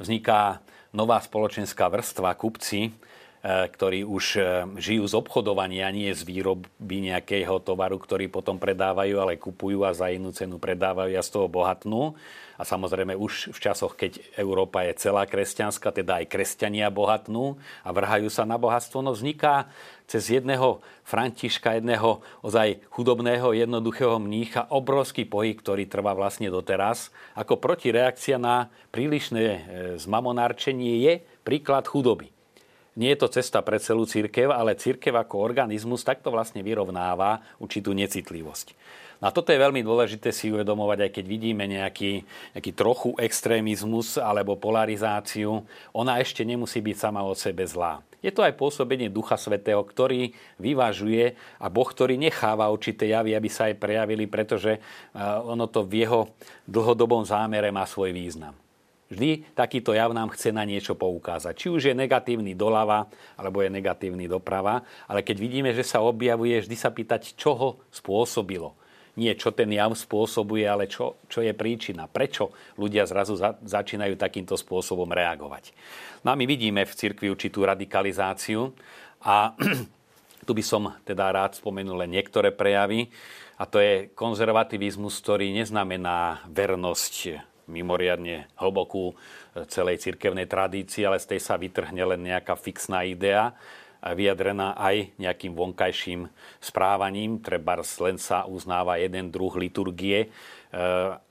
vzniká 0.01 0.57
nová 0.89 1.21
spoločenská 1.21 1.85
vrstva, 1.85 2.33
kupci, 2.33 2.89
ktorí 3.41 4.05
už 4.05 4.25
eh, 4.37 4.45
žijú 4.77 5.09
z 5.09 5.17
obchodovania, 5.17 5.89
nie 5.89 6.13
z 6.13 6.21
výroby 6.21 7.09
nejakého 7.09 7.57
tovaru, 7.65 7.97
ktorý 7.97 8.29
potom 8.29 8.61
predávajú, 8.61 9.17
ale 9.17 9.41
kupujú 9.41 9.81
a 9.81 9.97
za 9.97 10.13
inú 10.13 10.29
cenu 10.29 10.61
predávajú 10.61 11.17
a 11.17 11.25
z 11.25 11.29
toho 11.33 11.49
bohatnú. 11.49 12.13
A 12.55 12.61
samozrejme 12.61 13.17
už 13.17 13.49
v 13.49 13.57
časoch, 13.57 13.97
keď 13.97 14.21
Európa 14.37 14.85
je 14.85 14.93
celá 14.93 15.25
kresťanská, 15.25 15.89
teda 15.89 16.21
aj 16.21 16.29
kresťania 16.29 16.93
bohatnú 16.93 17.57
a 17.81 17.89
vrhajú 17.89 18.29
sa 18.29 18.45
na 18.45 18.61
bohatstvo, 18.61 19.01
no 19.01 19.17
vzniká 19.17 19.65
cez 20.05 20.29
jedného 20.29 20.77
Františka, 21.01 21.81
jedného 21.81 22.21
ozaj 22.45 22.85
chudobného, 22.93 23.57
jednoduchého 23.57 24.21
mnícha 24.21 24.69
obrovský 24.69 25.25
pohyb, 25.25 25.57
ktorý 25.57 25.89
trvá 25.89 26.13
vlastne 26.13 26.53
doteraz. 26.53 27.09
Ako 27.33 27.57
protireakcia 27.57 28.37
na 28.37 28.69
prílišné 28.93 29.45
eh, 29.49 29.61
zmamonárčenie 29.97 31.01
je 31.01 31.13
príklad 31.41 31.89
chudoby 31.89 32.29
nie 32.99 33.15
je 33.15 33.19
to 33.23 33.31
cesta 33.31 33.63
pre 33.63 33.79
celú 33.79 34.03
církev, 34.03 34.51
ale 34.51 34.75
církev 34.75 35.15
ako 35.15 35.39
organizmus 35.39 36.03
takto 36.03 36.27
vlastne 36.27 36.59
vyrovnáva 36.59 37.39
určitú 37.61 37.95
necitlivosť. 37.95 38.75
A 39.21 39.29
toto 39.29 39.53
je 39.53 39.61
veľmi 39.61 39.85
dôležité 39.85 40.33
si 40.33 40.49
uvedomovať, 40.49 41.05
aj 41.05 41.11
keď 41.13 41.25
vidíme 41.29 41.69
nejaký, 41.69 42.25
nejaký 42.57 42.71
trochu 42.73 43.13
extrémizmus 43.21 44.17
alebo 44.17 44.57
polarizáciu, 44.57 45.61
ona 45.93 46.17
ešte 46.17 46.41
nemusí 46.41 46.81
byť 46.81 46.97
sama 46.97 47.21
od 47.21 47.37
sebe 47.37 47.61
zlá. 47.69 48.01
Je 48.25 48.33
to 48.33 48.41
aj 48.41 48.57
pôsobenie 48.57 49.13
Ducha 49.13 49.37
Svetého, 49.37 49.81
ktorý 49.81 50.33
vyvažuje 50.57 51.37
a 51.61 51.69
Boh, 51.69 51.85
ktorý 51.85 52.17
necháva 52.17 52.69
určité 52.73 53.13
javy, 53.13 53.37
aby 53.37 53.49
sa 53.49 53.69
aj 53.69 53.77
prejavili, 53.77 54.25
pretože 54.25 54.81
ono 55.45 55.69
to 55.69 55.85
v 55.85 56.05
jeho 56.05 56.33
dlhodobom 56.65 57.21
zámere 57.21 57.69
má 57.69 57.85
svoj 57.85 58.13
význam. 58.13 58.57
Vždy 59.11 59.43
takýto 59.51 59.91
jav 59.91 60.15
nám 60.15 60.31
chce 60.31 60.55
na 60.55 60.63
niečo 60.63 60.95
poukázať. 60.95 61.51
Či 61.51 61.67
už 61.67 61.81
je 61.91 61.93
negatívny 61.93 62.55
doľava, 62.55 63.11
alebo 63.35 63.59
je 63.59 63.67
negatívny 63.67 64.31
doprava, 64.31 64.87
ale 65.03 65.19
keď 65.19 65.35
vidíme, 65.35 65.75
že 65.75 65.83
sa 65.83 65.99
objavuje, 65.99 66.55
vždy 66.63 66.77
sa 66.79 66.95
pýtať, 66.95 67.35
čo 67.35 67.51
ho 67.59 67.69
spôsobilo. 67.91 68.71
Nie 69.19 69.35
čo 69.35 69.51
ten 69.51 69.67
jav 69.75 69.91
spôsobuje, 69.91 70.63
ale 70.63 70.87
čo, 70.87 71.19
čo 71.27 71.43
je 71.43 71.51
príčina. 71.51 72.07
Prečo 72.07 72.55
ľudia 72.79 73.03
zrazu 73.03 73.35
za, 73.35 73.59
začínajú 73.59 74.15
takýmto 74.15 74.55
spôsobom 74.55 75.11
reagovať. 75.11 75.75
No 76.23 76.31
a 76.31 76.39
my 76.39 76.47
vidíme 76.47 76.87
v 76.87 76.95
cirkvi 76.95 77.27
určitú 77.27 77.67
radikalizáciu 77.67 78.71
a 79.27 79.51
tu 80.47 80.51
by 80.55 80.63
som 80.63 80.95
teda 81.03 81.35
rád 81.35 81.59
spomenul 81.59 81.99
len 81.99 82.15
niektoré 82.15 82.55
prejavy. 82.55 83.11
A 83.59 83.67
to 83.67 83.83
je 83.83 84.07
konzervativizmus, 84.15 85.19
ktorý 85.19 85.51
neznamená 85.51 86.47
vernosť 86.47 87.50
mimoriadne 87.71 88.51
hlbokú 88.59 89.11
e, 89.11 89.13
celej 89.71 90.03
cirkevnej 90.03 90.45
tradícii, 90.45 91.07
ale 91.07 91.17
z 91.23 91.35
tej 91.35 91.39
sa 91.39 91.55
vytrhne 91.55 92.03
len 92.03 92.21
nejaká 92.27 92.59
fixná 92.59 93.07
idea, 93.07 93.55
vyjadrená 94.01 94.73
aj 94.75 95.13
nejakým 95.21 95.53
vonkajším 95.53 96.25
správaním. 96.57 97.39
Treba 97.39 97.77
len 97.79 98.17
sa 98.17 98.49
uznáva 98.49 98.97
jeden 98.97 99.31
druh 99.31 99.53
liturgie 99.55 100.27
e, 100.27 100.27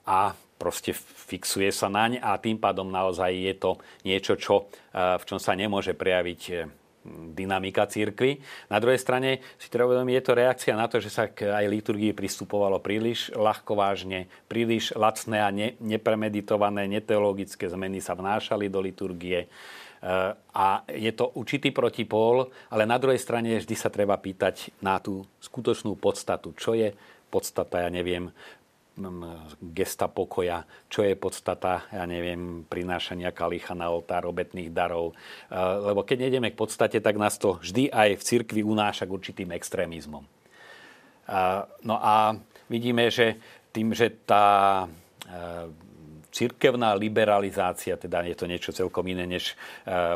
a 0.06 0.20
proste 0.56 0.96
fixuje 0.96 1.68
sa 1.72 1.92
naň 1.92 2.20
a 2.20 2.36
tým 2.40 2.56
pádom 2.60 2.88
naozaj 2.88 3.32
je 3.32 3.54
to 3.60 3.70
niečo, 4.08 4.34
čo, 4.40 4.72
e, 4.96 5.20
v 5.20 5.24
čom 5.28 5.36
sa 5.36 5.52
nemôže 5.52 5.92
prejaviť 5.92 6.79
dynamika 7.08 7.88
církvy. 7.88 8.40
Na 8.68 8.76
druhej 8.76 9.00
strane 9.00 9.40
si 9.56 9.72
treba 9.72 9.96
uvedomiť, 9.96 10.14
je 10.20 10.26
to 10.26 10.38
reakcia 10.38 10.74
na 10.76 10.86
to, 10.86 11.00
že 11.00 11.08
sa 11.08 11.24
k 11.32 11.48
aj 11.48 11.64
liturgii 11.64 12.12
pristupovalo 12.12 12.76
príliš 12.76 13.32
ľahko 13.32 13.72
vážne, 13.72 14.28
príliš 14.46 14.92
lacné 14.92 15.38
a 15.40 15.48
ne, 15.48 15.80
nepremeditované, 15.80 16.84
neteologické 16.86 17.68
zmeny 17.72 18.04
sa 18.04 18.12
vnášali 18.12 18.68
do 18.68 18.84
liturgie. 18.84 19.46
E, 19.46 19.48
a 20.36 20.66
je 20.92 21.12
to 21.16 21.32
určitý 21.40 21.72
protipól, 21.72 22.52
ale 22.68 22.84
na 22.84 23.00
druhej 23.00 23.20
strane 23.20 23.56
vždy 23.56 23.76
sa 23.76 23.88
treba 23.88 24.20
pýtať 24.20 24.76
na 24.84 25.00
tú 25.00 25.24
skutočnú 25.40 25.96
podstatu. 25.96 26.52
Čo 26.52 26.76
je 26.76 26.92
podstata, 27.30 27.86
ja 27.86 27.88
neviem, 27.88 28.28
gesta 29.72 30.12
pokoja, 30.12 30.68
čo 30.92 31.00
je 31.00 31.16
podstata, 31.16 31.88
ja 31.88 32.04
neviem, 32.04 32.68
prinášania 32.68 33.32
kalicha 33.32 33.72
na 33.72 33.88
oltár, 33.88 34.28
obetných 34.28 34.68
darov. 34.68 35.16
Lebo 35.54 36.04
keď 36.04 36.28
nejdeme 36.28 36.52
k 36.52 36.60
podstate, 36.60 37.00
tak 37.00 37.16
nás 37.16 37.40
to 37.40 37.56
vždy 37.62 37.88
aj 37.88 38.20
v 38.20 38.26
cirkvi 38.26 38.60
unáša 38.60 39.08
k 39.08 39.14
určitým 39.16 39.50
extrémizmom. 39.56 40.26
No 41.86 41.96
a 41.96 42.36
vidíme, 42.68 43.08
že 43.08 43.40
tým, 43.72 43.96
že 43.96 44.12
tá 44.26 44.84
cirkevná 46.30 46.92
liberalizácia, 46.92 47.96
teda 47.96 48.22
je 48.26 48.36
to 48.36 48.50
niečo 48.50 48.74
celkom 48.74 49.06
iné 49.08 49.24
než 49.24 49.56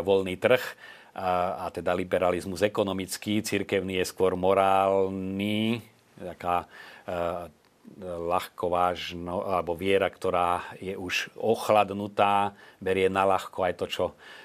voľný 0.04 0.36
trh, 0.36 0.62
a, 1.14 1.70
teda 1.70 1.94
liberalizmus 1.94 2.66
ekonomický, 2.66 3.38
cirkevný 3.38 4.02
je 4.02 4.10
skôr 4.10 4.34
morálny, 4.34 5.78
taká 6.18 6.66
ľahko 8.04 8.74
vážno, 8.74 9.46
alebo 9.46 9.78
viera, 9.78 10.10
ktorá 10.10 10.66
je 10.82 10.98
už 10.98 11.30
ochladnutá, 11.38 12.56
berie 12.82 13.06
na 13.06 13.22
ľahko 13.22 13.62
aj 13.62 13.74
to, 13.78 13.86
čo 13.86 14.04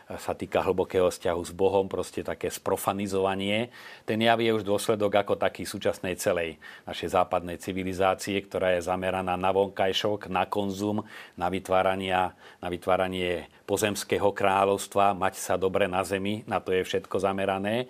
sa 0.09 0.33
týka 0.33 0.65
hlbokého 0.65 1.09
vzťahu 1.09 1.41
s 1.45 1.53
Bohom, 1.53 1.85
proste 1.85 2.25
také 2.25 2.49
sprofanizovanie. 2.49 3.69
Ten 4.09 4.21
jav 4.21 4.41
je 4.41 4.53
už 4.53 4.65
dôsledok 4.65 5.21
ako 5.21 5.33
taký 5.37 5.69
súčasnej 5.69 6.17
celej 6.17 6.57
našej 6.89 7.13
západnej 7.13 7.61
civilizácie, 7.61 8.41
ktorá 8.41 8.73
je 8.77 8.85
zameraná 8.85 9.37
na 9.37 9.49
vonkajšok, 9.53 10.29
na 10.33 10.49
konzum, 10.49 11.05
na, 11.37 11.49
na 11.49 12.67
vytváranie 12.69 13.45
pozemského 13.69 14.33
kráľovstva, 14.33 15.13
mať 15.13 15.37
sa 15.37 15.61
dobre 15.61 15.85
na 15.85 16.01
zemi, 16.01 16.41
na 16.49 16.57
to 16.57 16.73
je 16.73 16.81
všetko 16.81 17.21
zamerané. 17.21 17.85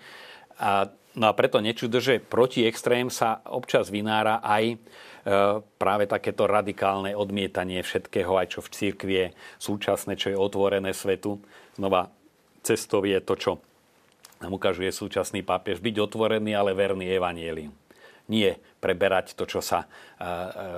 A, 0.59 0.91
no 1.15 1.31
a 1.31 1.33
preto 1.35 1.63
nečudo, 1.63 2.03
že 2.03 2.19
proti 2.19 2.67
extrém 2.67 3.07
sa 3.07 3.39
občas 3.47 3.87
vynára 3.87 4.43
aj 4.43 4.75
práve 5.77 6.09
takéto 6.09 6.49
radikálne 6.49 7.13
odmietanie 7.13 7.85
všetkého, 7.85 8.33
aj 8.39 8.57
čo 8.57 8.59
v 8.65 8.73
církvi 8.73 9.13
je 9.13 9.27
súčasné, 9.61 10.17
čo 10.17 10.33
je 10.33 10.37
otvorené 10.37 10.95
svetu. 10.95 11.37
Znova 11.77 12.09
cestou 12.65 13.05
je 13.05 13.19
to, 13.21 13.35
čo 13.37 13.51
nám 14.39 14.55
ukazuje 14.55 14.87
súčasný 14.89 15.43
pápež, 15.43 15.83
byť 15.83 15.95
otvorený, 15.99 16.55
ale 16.55 16.71
verný 16.71 17.11
evanielium. 17.11 17.75
Nie 18.29 18.61
preberať 18.79 19.35
to, 19.35 19.43
čo, 19.49 19.59
sa, 19.59 19.83
e, 19.83 19.87
e, 20.23 20.27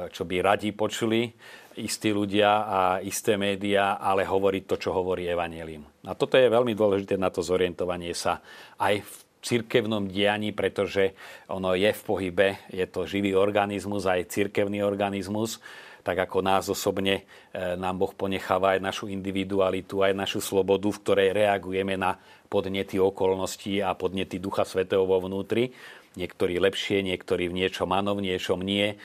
čo 0.10 0.24
by 0.26 0.42
radi 0.42 0.72
počuli 0.74 1.30
istí 1.78 2.12
ľudia 2.12 2.52
a 2.68 2.80
isté 3.04 3.38
médiá, 3.38 4.00
ale 4.02 4.28
hovoriť 4.28 4.64
to, 4.66 4.76
čo 4.76 4.90
hovorí 4.92 5.28
evanielium. 5.28 5.84
A 6.08 6.18
toto 6.18 6.36
je 6.36 6.52
veľmi 6.52 6.74
dôležité 6.76 7.16
na 7.16 7.30
to 7.32 7.44
zorientovanie 7.46 8.12
sa 8.12 8.42
aj 8.82 9.04
v 9.04 9.14
cirkevnom 9.41 10.06
dianí, 10.06 10.54
pretože 10.54 11.17
ono 11.49 11.73
je 11.73 11.89
v 11.89 12.01
pohybe, 12.06 12.49
je 12.69 12.86
to 12.86 13.10
živý 13.10 13.34
organizmus, 13.34 14.06
aj 14.06 14.30
cirkevný 14.30 14.86
organizmus, 14.86 15.58
tak 16.01 16.17
ako 16.30 16.41
nás 16.41 16.65
osobne 16.69 17.25
e, 17.54 17.77
nám 17.77 18.01
Boh 18.01 18.13
ponecháva 18.13 18.77
aj 18.77 18.82
našu 18.82 19.06
individualitu, 19.10 20.01
aj 20.01 20.17
našu 20.17 20.41
slobodu, 20.41 20.89
v 20.89 21.01
ktorej 21.01 21.30
reagujeme 21.34 21.93
na 21.97 22.17
podnety 22.49 22.97
okolností 22.97 23.80
a 23.86 23.93
podnety 23.93 24.41
Ducha 24.41 24.65
Svetého 24.65 25.06
vo 25.06 25.21
vnútri. 25.21 25.73
Niektorí 26.15 26.60
lepšie, 26.60 27.04
niektorí 27.06 27.47
v 27.47 27.63
niečom 27.63 27.89
áno, 27.91 28.17
v 28.17 28.32
niečom 28.32 28.60
nie. 28.60 28.93
E, 28.93 28.95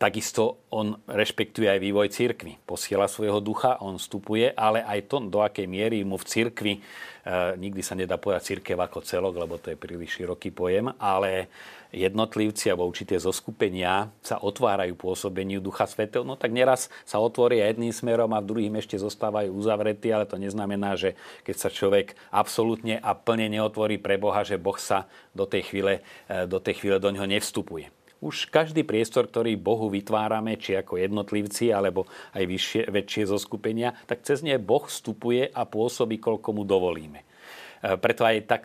takisto 0.00 0.62
on 0.74 0.98
rešpektuje 1.06 1.70
aj 1.70 1.80
vývoj 1.82 2.08
cirkvy. 2.10 2.58
Posiela 2.66 3.06
svojho 3.06 3.38
ducha, 3.38 3.78
on 3.82 4.00
vstupuje, 4.00 4.50
ale 4.54 4.82
aj 4.82 5.10
to, 5.10 5.22
do 5.26 5.42
akej 5.42 5.66
miery 5.70 6.02
mu 6.02 6.18
v 6.18 6.28
cirkvi 6.28 6.74
E, 7.26 7.58
nikdy 7.58 7.82
sa 7.82 7.98
nedá 7.98 8.22
povedať 8.22 8.54
církev 8.54 8.78
ako 8.78 9.02
celok, 9.02 9.34
lebo 9.34 9.58
to 9.58 9.74
je 9.74 9.82
príliš 9.82 10.22
široký 10.22 10.54
pojem, 10.54 10.94
ale 10.94 11.50
jednotlivci 11.94 12.70
alebo 12.70 12.88
určité 12.88 13.18
zoskupenia 13.18 14.10
sa 14.22 14.40
otvárajú 14.40 14.94
pôsobeniu 14.98 15.62
Ducha 15.62 15.86
Svetého, 15.86 16.26
no 16.26 16.34
tak 16.34 16.54
neraz 16.54 16.92
sa 17.06 17.22
otvoria 17.22 17.70
jedným 17.70 17.94
smerom 17.94 18.30
a 18.34 18.42
v 18.42 18.48
druhým 18.48 18.74
ešte 18.78 18.98
zostávajú 18.98 19.52
uzavretí, 19.54 20.10
ale 20.10 20.26
to 20.26 20.40
neznamená, 20.40 20.98
že 20.98 21.14
keď 21.46 21.56
sa 21.56 21.68
človek 21.70 22.18
absolútne 22.30 22.98
a 22.98 23.14
plne 23.14 23.52
neotvorí 23.52 23.96
pre 23.96 24.18
Boha, 24.18 24.42
že 24.42 24.60
Boh 24.60 24.76
sa 24.76 25.06
do 25.36 25.46
tej 25.46 25.70
chvíle 25.72 26.02
e, 26.26 26.44
do, 26.46 26.58
tej 26.58 26.82
chvíle 26.82 26.98
do 26.98 27.10
ňoho 27.10 27.26
nevstupuje 27.28 27.92
už 28.24 28.48
každý 28.48 28.80
priestor, 28.82 29.28
ktorý 29.28 29.60
Bohu 29.60 29.92
vytvárame, 29.92 30.56
či 30.56 30.72
ako 30.72 30.96
jednotlivci, 30.96 31.68
alebo 31.68 32.08
aj 32.32 32.44
vyššie, 32.48 32.82
väčšie 32.88 33.22
zoskupenia, 33.28 33.92
tak 34.08 34.24
cez 34.24 34.40
ne 34.40 34.56
Boh 34.56 34.88
vstupuje 34.88 35.52
a 35.52 35.62
pôsobí, 35.68 36.16
koľko 36.16 36.48
mu 36.56 36.62
dovolíme. 36.64 37.22
E, 37.22 37.94
preto 38.00 38.24
aj, 38.24 38.36
tak, 38.48 38.62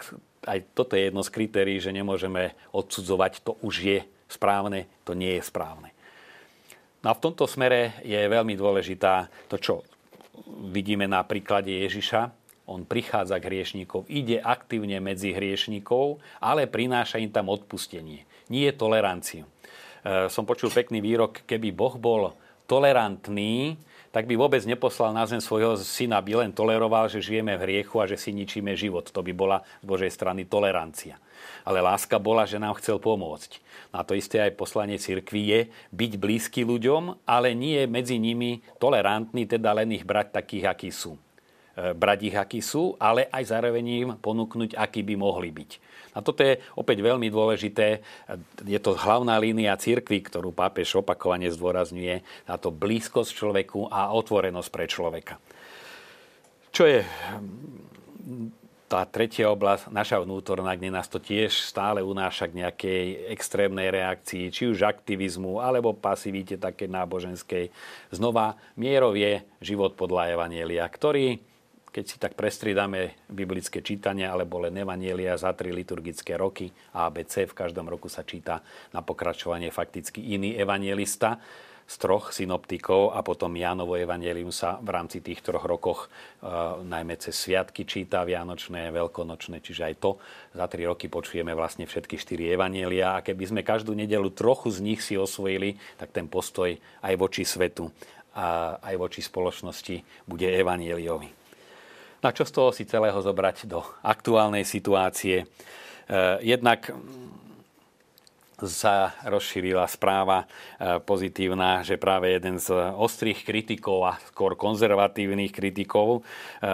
aj 0.47 0.60
toto 0.73 0.97
je 0.97 1.10
jedno 1.10 1.21
z 1.21 1.34
kritérií, 1.34 1.77
že 1.77 1.93
nemôžeme 1.93 2.58
odsudzovať, 2.73 3.45
to 3.45 3.58
už 3.62 3.75
je 3.82 3.99
správne, 4.32 4.89
to 5.06 5.13
nie 5.13 5.38
je 5.38 5.43
správne. 5.45 5.93
No 7.01 7.13
a 7.13 7.17
v 7.17 7.23
tomto 7.23 7.49
smere 7.49 7.97
je 8.06 8.17
veľmi 8.17 8.54
dôležitá 8.54 9.30
to, 9.49 9.58
čo 9.58 9.73
vidíme 10.69 11.10
na 11.10 11.25
príklade 11.25 11.73
Ježiša. 11.73 12.30
On 12.69 12.86
prichádza 12.86 13.41
k 13.41 13.49
hriešníkov, 13.49 14.06
ide 14.08 14.38
aktívne 14.38 15.01
medzi 15.01 15.34
hriešníkov, 15.34 16.21
ale 16.39 16.69
prináša 16.69 17.17
im 17.17 17.34
tam 17.34 17.49
odpustenie 17.49 18.30
nie 18.51 18.67
toleranciu. 18.75 19.47
E, 19.47 20.27
som 20.27 20.43
počul 20.43 20.67
pekný 20.67 20.99
výrok, 20.99 21.47
keby 21.47 21.71
Boh 21.71 21.95
bol 21.95 22.36
tolerantný, 22.67 23.80
tak 24.12 24.28
by 24.28 24.36
vôbec 24.36 24.60
neposlal 24.67 25.15
na 25.15 25.24
zem 25.24 25.39
svojho 25.39 25.80
syna, 25.80 26.19
by 26.19 26.43
len 26.45 26.52
toleroval, 26.52 27.08
že 27.08 27.24
žijeme 27.24 27.56
v 27.56 27.63
hriechu 27.63 28.04
a 28.04 28.06
že 28.06 28.19
si 28.19 28.36
ničíme 28.36 28.76
život. 28.76 29.08
To 29.08 29.24
by 29.24 29.32
bola 29.32 29.63
z 29.80 29.86
Božej 29.88 30.12
strany 30.12 30.43
tolerancia. 30.43 31.15
Ale 31.63 31.80
láska 31.80 32.19
bola, 32.19 32.43
že 32.43 32.60
nám 32.60 32.76
chcel 32.78 33.00
pomôcť. 33.00 33.63
A 33.95 34.04
to 34.04 34.13
isté 34.13 34.43
aj 34.43 34.60
poslanie 34.60 35.00
cirkvi 35.00 35.41
je 35.47 35.60
byť 35.95 36.12
blízky 36.19 36.62
ľuďom, 36.67 37.24
ale 37.24 37.56
nie 37.56 37.88
medzi 37.88 38.19
nimi 38.19 38.60
tolerantný, 38.84 39.47
teda 39.47 39.71
len 39.71 39.95
ich 39.95 40.04
brať 40.04 40.36
takých, 40.36 40.65
akí 40.67 40.91
sú. 40.91 41.15
Brať 41.82 42.20
ich, 42.30 42.38
akí 42.38 42.62
sú, 42.62 42.94
ale 43.02 43.26
aj 43.34 43.50
zároveň 43.50 43.86
im 43.89 44.10
ponúknuť, 44.22 44.78
akí 44.78 45.02
by 45.02 45.15
mohli 45.17 45.50
byť. 45.50 45.72
A 46.12 46.20
toto 46.20 46.44
je 46.44 46.60
opäť 46.76 47.02
veľmi 47.02 47.32
dôležité. 47.32 48.04
Je 48.67 48.80
to 48.84 48.94
hlavná 48.94 49.39
línia 49.39 49.74
cirkvy, 49.80 50.22
ktorú 50.22 50.52
pápež 50.52 51.00
opakovane 51.00 51.48
zdôrazňuje, 51.48 52.46
táto 52.46 52.70
blízkosť 52.70 53.32
človeku 53.32 53.88
a 53.88 54.12
otvorenosť 54.12 54.70
pre 54.70 54.86
človeka. 54.91 55.39
Čo 56.76 56.84
je 56.86 57.00
tá 58.91 59.08
tretia 59.08 59.48
oblasť, 59.48 59.88
naša 59.88 60.20
vnútorná, 60.20 60.76
kde 60.76 60.91
nás 60.91 61.08
to 61.08 61.15
tiež 61.15 61.63
stále 61.63 62.04
unáša 62.04 62.52
k 62.52 62.60
nejakej 62.60 63.32
extrémnej 63.32 63.88
reakcii, 63.88 64.52
či 64.52 64.67
už 64.67 64.84
aktivizmu, 64.84 65.63
alebo 65.63 65.96
pasivite 65.96 66.60
také 66.60 66.91
náboženskej. 66.91 67.72
Znova, 68.12 68.60
mierov 68.76 69.15
je 69.15 69.48
život 69.63 69.96
podľa 69.96 70.36
Evanielia, 70.36 70.84
ktorý 70.84 71.39
keď 71.91 72.06
si 72.08 72.17
tak 72.17 72.39
prestriedame 72.39 73.19
biblické 73.27 73.84
čítania 73.84 74.32
alebo 74.32 74.63
len 74.63 74.80
evanielia 74.80 75.36
za 75.36 75.51
tri 75.51 75.75
liturgické 75.75 76.39
roky 76.39 76.71
A, 76.95 77.12
B, 77.12 77.27
C, 77.27 77.43
v 77.43 77.54
každom 77.54 77.91
roku 77.91 78.08
sa 78.08 78.23
číta 78.23 78.63
na 78.95 79.04
pokračovanie 79.04 79.69
fakticky 79.69 80.23
iný 80.34 80.56
evanielista 80.56 81.38
z 81.91 81.95
troch 81.99 82.32
synoptikov 82.32 83.12
a 83.12 83.19
potom 83.19 83.51
Jánovo 83.51 83.99
evanielium 83.99 84.56
sa 84.56 84.80
v 84.80 84.95
rámci 84.95 85.19
tých 85.19 85.43
troch 85.43 85.67
rokoch 85.67 86.08
e, 86.08 86.47
najmä 86.88 87.19
cez 87.19 87.36
sviatky 87.36 87.84
číta, 87.84 88.23
vianočné, 88.23 88.95
veľkonočné, 88.95 89.60
čiže 89.60 89.91
aj 89.91 89.95
to 89.99 90.15
za 90.56 90.71
tri 90.71 90.88
roky 90.88 91.12
počujeme 91.12 91.51
vlastne 91.51 91.84
všetky 91.84 92.15
štyri 92.15 92.47
evanielia. 92.56 93.19
A 93.19 93.23
keby 93.25 93.43
sme 93.43 93.62
každú 93.67 93.91
nedelu 93.91 94.32
trochu 94.32 94.71
z 94.71 94.80
nich 94.80 95.04
si 95.04 95.19
osvojili, 95.19 95.75
tak 95.99 96.15
ten 96.15 96.32
postoj 96.32 96.71
aj 97.04 97.13
voči 97.19 97.43
svetu 97.43 97.91
a 98.32 98.80
aj 98.80 98.95
voči 98.95 99.19
spoločnosti 99.19 100.23
bude 100.23 100.47
evanieliový. 102.21 102.23
Na 102.23 102.31
čo 102.31 102.45
z 102.45 102.51
toho 102.53 102.69
si 102.69 102.86
celého 102.86 103.17
zobrať 103.17 103.65
do 103.65 103.81
aktuálnej 104.05 104.63
situácie? 104.63 105.41
E, 105.41 105.45
jednak 106.45 106.93
sa 108.62 109.17
rozšírila 109.25 109.89
správa 109.89 110.45
e, 110.45 111.01
pozitívna, 111.01 111.81
že 111.81 111.97
práve 111.97 112.29
jeden 112.29 112.62
z 112.62 112.69
ostrých 112.93 113.41
kritikov 113.41 114.05
a 114.05 114.13
skôr 114.29 114.53
konzervatívnych 114.53 115.49
kritikov 115.49 116.21
e, 116.21 116.69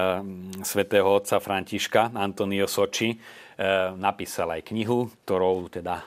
svätého 0.67 1.07
otca 1.07 1.39
Františka, 1.39 2.12
Antonio 2.12 2.67
Soči, 2.67 3.15
napísal 3.97 4.53
aj 4.53 4.69
knihu, 4.69 5.10
ktorou 5.25 5.65
teda 5.65 6.05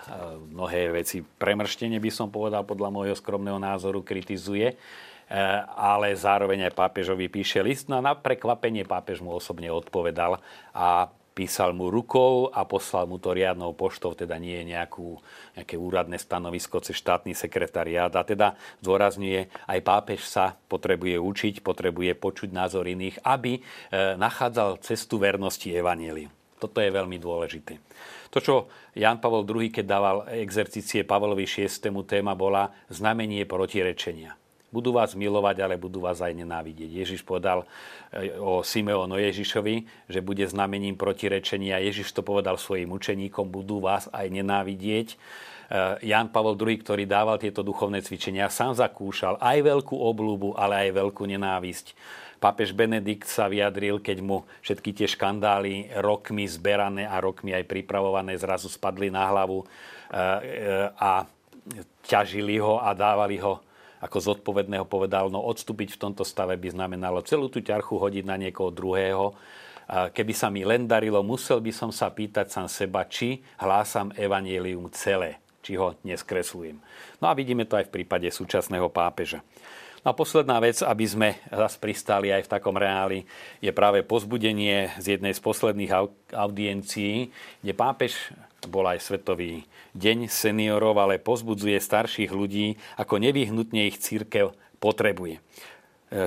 mnohé 0.54 1.02
veci 1.02 1.18
premrštenie 1.18 1.98
by 1.98 2.06
som 2.06 2.30
povedal 2.30 2.62
podľa 2.62 2.94
môjho 2.94 3.18
skromného 3.18 3.58
názoru 3.58 4.06
kritizuje 4.06 4.78
ale 5.78 6.18
zároveň 6.18 6.66
aj 6.66 6.74
pápežovi 6.74 7.30
píše 7.30 7.62
list. 7.62 7.86
No 7.86 8.02
a 8.02 8.04
na 8.04 8.18
prekvapenie 8.18 8.82
pápež 8.82 9.22
mu 9.22 9.30
osobne 9.30 9.70
odpovedal 9.70 10.42
a 10.74 11.06
písal 11.40 11.72
mu 11.72 11.88
rukou 11.88 12.50
a 12.50 12.66
poslal 12.66 13.06
mu 13.06 13.16
to 13.16 13.32
riadnou 13.32 13.72
poštou, 13.72 14.12
teda 14.12 14.36
nie 14.36 14.60
je 14.60 14.74
nejakú, 14.74 15.16
nejaké 15.54 15.78
úradné 15.78 16.18
stanovisko 16.18 16.82
cez 16.82 16.98
štátny 16.98 17.32
sekretariát. 17.32 18.10
A 18.12 18.26
teda 18.26 18.58
zdôrazňuje, 18.82 19.48
aj 19.70 19.80
pápež 19.80 20.20
sa 20.26 20.58
potrebuje 20.68 21.16
učiť, 21.16 21.54
potrebuje 21.62 22.12
počuť 22.18 22.50
názor 22.50 22.84
iných, 22.90 23.22
aby 23.22 23.56
e, 23.56 23.60
nachádzal 24.18 24.82
cestu 24.82 25.22
vernosti 25.22 25.70
Evangeliu. 25.70 26.28
Toto 26.60 26.82
je 26.82 26.92
veľmi 26.92 27.16
dôležité. 27.16 27.80
To, 28.36 28.38
čo 28.38 28.54
Jan 28.92 29.16
Pavel 29.16 29.48
II, 29.48 29.72
keď 29.72 29.84
dával 29.88 30.16
exercície 30.28 31.08
Pavlovi 31.08 31.48
VI, 31.48 31.72
téma 32.04 32.36
bola 32.36 32.68
znamenie 32.92 33.48
protirečenia. 33.48 34.39
Budú 34.70 34.94
vás 34.94 35.18
milovať, 35.18 35.66
ale 35.66 35.74
budú 35.74 36.06
vás 36.06 36.22
aj 36.22 36.30
nenávidieť. 36.30 37.02
Ježiš 37.02 37.26
povedal 37.26 37.66
e, 38.14 38.30
o 38.38 38.62
Simeonu 38.62 39.18
Ježišovi, 39.18 40.06
že 40.06 40.22
bude 40.22 40.46
znamením 40.46 40.94
protirečenia. 40.94 41.82
Ježiš 41.82 42.14
to 42.14 42.22
povedal 42.22 42.54
svojim 42.54 42.86
učeníkom, 42.94 43.50
budú 43.50 43.82
vás 43.82 44.06
aj 44.14 44.30
nenávidieť. 44.30 45.08
E, 45.10 45.16
Jan 46.06 46.30
Pavel 46.30 46.54
II, 46.54 46.86
ktorý 46.86 47.02
dával 47.02 47.42
tieto 47.42 47.66
duchovné 47.66 47.98
cvičenia, 47.98 48.46
sám 48.46 48.78
zakúšal 48.78 49.42
aj 49.42 49.58
veľkú 49.58 49.98
oblúbu, 49.98 50.54
ale 50.54 50.86
aj 50.86 51.02
veľkú 51.02 51.26
nenávisť. 51.26 51.98
Pápež 52.38 52.70
Benedikt 52.70 53.26
sa 53.26 53.50
vyjadril, 53.50 53.98
keď 53.98 54.22
mu 54.22 54.46
všetky 54.62 54.94
tie 54.94 55.10
škandály 55.10 55.90
rokmi 55.98 56.46
zberané 56.46 57.10
a 57.10 57.18
rokmi 57.18 57.52
aj 57.58 57.66
pripravované 57.66 58.38
zrazu 58.38 58.70
spadli 58.70 59.10
na 59.10 59.26
hlavu 59.26 59.60
e, 59.60 59.66
a 60.94 61.26
ťažili 62.06 62.62
ho 62.62 62.78
a 62.78 62.94
dávali 62.94 63.42
ho 63.42 63.58
ako 64.00 64.16
zodpovedného 64.32 64.88
povedal, 64.88 65.28
no 65.28 65.44
odstúpiť 65.44 65.94
v 65.94 66.00
tomto 66.08 66.24
stave 66.24 66.56
by 66.56 66.72
znamenalo 66.72 67.20
celú 67.20 67.52
tú 67.52 67.60
ťarchu 67.60 68.00
hodiť 68.00 68.24
na 68.24 68.40
niekoho 68.40 68.72
druhého. 68.72 69.36
Keby 69.90 70.32
sa 70.32 70.48
mi 70.48 70.64
len 70.64 70.88
darilo, 70.88 71.20
musel 71.20 71.60
by 71.60 71.68
som 71.74 71.90
sa 71.92 72.08
pýtať 72.08 72.48
sám 72.48 72.68
seba, 72.70 73.04
či 73.04 73.44
hlásam 73.60 74.08
evanielium 74.16 74.88
celé, 74.94 75.42
či 75.60 75.76
ho 75.76 75.98
neskreslujem. 76.06 76.80
No 77.20 77.28
a 77.28 77.36
vidíme 77.36 77.68
to 77.68 77.76
aj 77.76 77.90
v 77.90 77.94
prípade 78.00 78.30
súčasného 78.30 78.88
pápeža. 78.88 79.44
No 80.00 80.14
a 80.14 80.16
posledná 80.16 80.56
vec, 80.64 80.80
aby 80.80 81.04
sme 81.04 81.28
zase 81.52 81.76
pristali 81.76 82.32
aj 82.32 82.48
v 82.48 82.52
takom 82.56 82.72
reáli, 82.72 83.28
je 83.60 83.68
práve 83.68 84.00
pozbudenie 84.00 84.96
z 84.96 85.20
jednej 85.20 85.36
z 85.36 85.44
posledných 85.44 85.92
audiencií, 86.32 87.28
kde 87.60 87.72
pápež 87.76 88.32
bol 88.68 88.84
aj 88.84 89.00
Svetový 89.00 89.64
deň 89.96 90.28
seniorov, 90.28 90.98
ale 91.00 91.22
pozbudzuje 91.22 91.78
starších 91.80 92.34
ľudí, 92.34 92.76
ako 93.00 93.22
nevyhnutne 93.22 93.88
ich 93.88 93.96
církev 93.96 94.52
potrebuje. 94.82 95.38
E, 95.38 95.40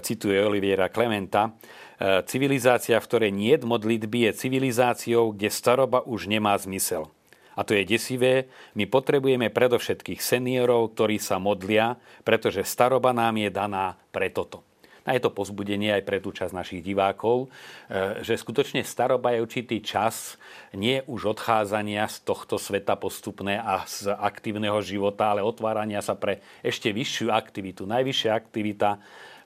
cituje 0.01 0.39
Oliviera 0.39 0.89
Klementa. 0.89 1.51
E, 1.99 2.23
civilizácia, 2.25 2.97
v 2.97 3.07
ktorej 3.11 3.31
nie 3.35 3.53
modlitby, 3.59 4.31
je 4.31 4.39
civilizáciou, 4.47 5.35
kde 5.35 5.53
staroba 5.53 6.01
už 6.07 6.31
nemá 6.31 6.57
zmysel. 6.57 7.11
A 7.53 7.61
to 7.61 7.77
je 7.77 7.85
desivé. 7.85 8.49
My 8.73 8.89
potrebujeme 8.89 9.53
predovšetkých 9.53 10.17
seniorov, 10.17 10.97
ktorí 10.97 11.21
sa 11.21 11.37
modlia, 11.37 12.01
pretože 12.25 12.65
staroba 12.65 13.13
nám 13.13 13.37
je 13.37 13.49
daná 13.53 13.93
pre 14.09 14.33
toto. 14.33 14.65
A 15.03 15.15
je 15.15 15.21
to 15.21 15.35
pozbudenie 15.35 15.91
aj 15.91 16.03
pre 16.07 16.23
tú 16.23 16.31
časť 16.31 16.55
našich 16.55 16.81
divákov, 16.81 17.47
e, 17.91 18.23
že 18.23 18.39
skutočne 18.39 18.87
staroba 18.87 19.35
je 19.35 19.43
určitý 19.43 19.77
čas 19.83 20.39
nie 20.71 21.03
už 21.05 21.35
odchádzania 21.35 22.07
z 22.07 22.23
tohto 22.23 22.55
sveta 22.55 22.95
postupné 22.95 23.59
a 23.59 23.83
z 23.83 24.15
aktívneho 24.15 24.79
života, 24.79 25.35
ale 25.35 25.43
otvárania 25.43 25.99
sa 25.99 26.15
pre 26.15 26.39
ešte 26.63 26.89
vyššiu 26.95 27.29
aktivitu. 27.31 27.83
Najvyššia 27.83 28.31
aktivita 28.31 28.99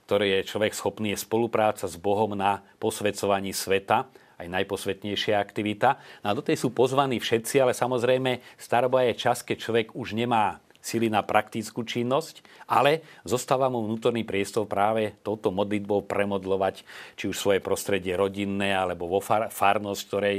ktoré 0.07 0.39
je 0.39 0.47
človek 0.47 0.71
schopný, 0.71 1.11
je 1.11 1.19
spolupráca 1.19 1.83
s 1.83 1.99
Bohom 1.99 2.31
na 2.31 2.63
posvedcovaní 2.79 3.51
sveta, 3.51 4.07
aj 4.39 4.47
najposvetnejšia 4.47 5.35
aktivita. 5.35 5.99
No 6.23 6.31
a 6.31 6.37
do 6.37 6.39
tej 6.39 6.63
sú 6.63 6.71
pozvaní 6.71 7.19
všetci, 7.19 7.59
ale 7.59 7.75
samozrejme 7.75 8.39
staroba 8.55 9.03
je 9.03 9.19
čas, 9.19 9.43
keď 9.43 9.57
človek 9.59 9.87
už 9.99 10.15
nemá 10.15 10.63
sily 10.87 11.11
na 11.11 11.19
praktickú 11.19 11.83
činnosť, 11.83 12.39
ale 12.71 13.03
zostáva 13.27 13.67
mu 13.67 13.83
vnútorný 13.83 14.23
priestor 14.23 14.63
práve 14.63 15.19
touto 15.19 15.51
modlitbou 15.51 16.07
premodlovať 16.07 16.87
či 17.19 17.27
už 17.27 17.35
svoje 17.35 17.59
prostredie 17.59 18.15
rodinné 18.15 18.71
alebo 18.71 19.11
vo 19.11 19.19
far- 19.19 19.51
farnosť, 19.51 20.01
ktorej 20.07 20.37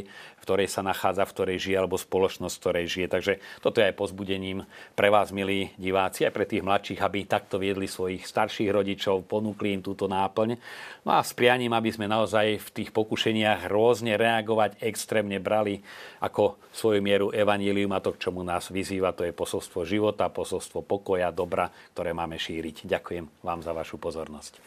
ktorej 0.48 0.72
sa 0.72 0.80
nachádza, 0.80 1.28
v 1.28 1.34
ktorej 1.36 1.58
žije, 1.60 1.76
alebo 1.76 2.00
spoločnosť, 2.00 2.54
v 2.56 2.62
ktorej 2.64 2.86
žije. 2.88 3.06
Takže 3.12 3.32
toto 3.60 3.84
je 3.84 3.92
aj 3.92 4.00
pozbudením 4.00 4.64
pre 4.96 5.12
vás, 5.12 5.28
milí 5.28 5.76
diváci, 5.76 6.24
aj 6.24 6.32
pre 6.32 6.48
tých 6.48 6.64
mladších, 6.64 7.04
aby 7.04 7.28
takto 7.28 7.60
viedli 7.60 7.84
svojich 7.84 8.24
starších 8.24 8.72
rodičov, 8.72 9.28
ponúkli 9.28 9.76
im 9.76 9.84
túto 9.84 10.08
náplň. 10.08 10.56
No 11.04 11.12
a 11.12 11.20
s 11.20 11.36
prianím, 11.36 11.76
aby 11.76 11.92
sme 11.92 12.08
naozaj 12.08 12.64
v 12.64 12.68
tých 12.72 12.90
pokušeniach 12.96 13.68
rôzne 13.68 14.16
reagovať, 14.16 14.80
extrémne 14.80 15.36
brali 15.36 15.84
ako 16.24 16.56
svoju 16.72 17.04
mieru 17.04 17.28
evanílium 17.28 17.92
a 17.92 18.00
to, 18.00 18.16
k 18.16 18.32
čomu 18.32 18.40
nás 18.40 18.72
vyzýva, 18.72 19.12
to 19.12 19.28
je 19.28 19.36
posolstvo 19.36 19.84
života, 19.84 20.32
posolstvo 20.38 20.86
pokoja, 20.86 21.34
dobra, 21.34 21.66
ktoré 21.90 22.14
máme 22.14 22.38
šíriť. 22.38 22.86
Ďakujem 22.86 23.42
vám 23.42 23.60
za 23.66 23.74
vašu 23.74 23.98
pozornosť. 23.98 24.62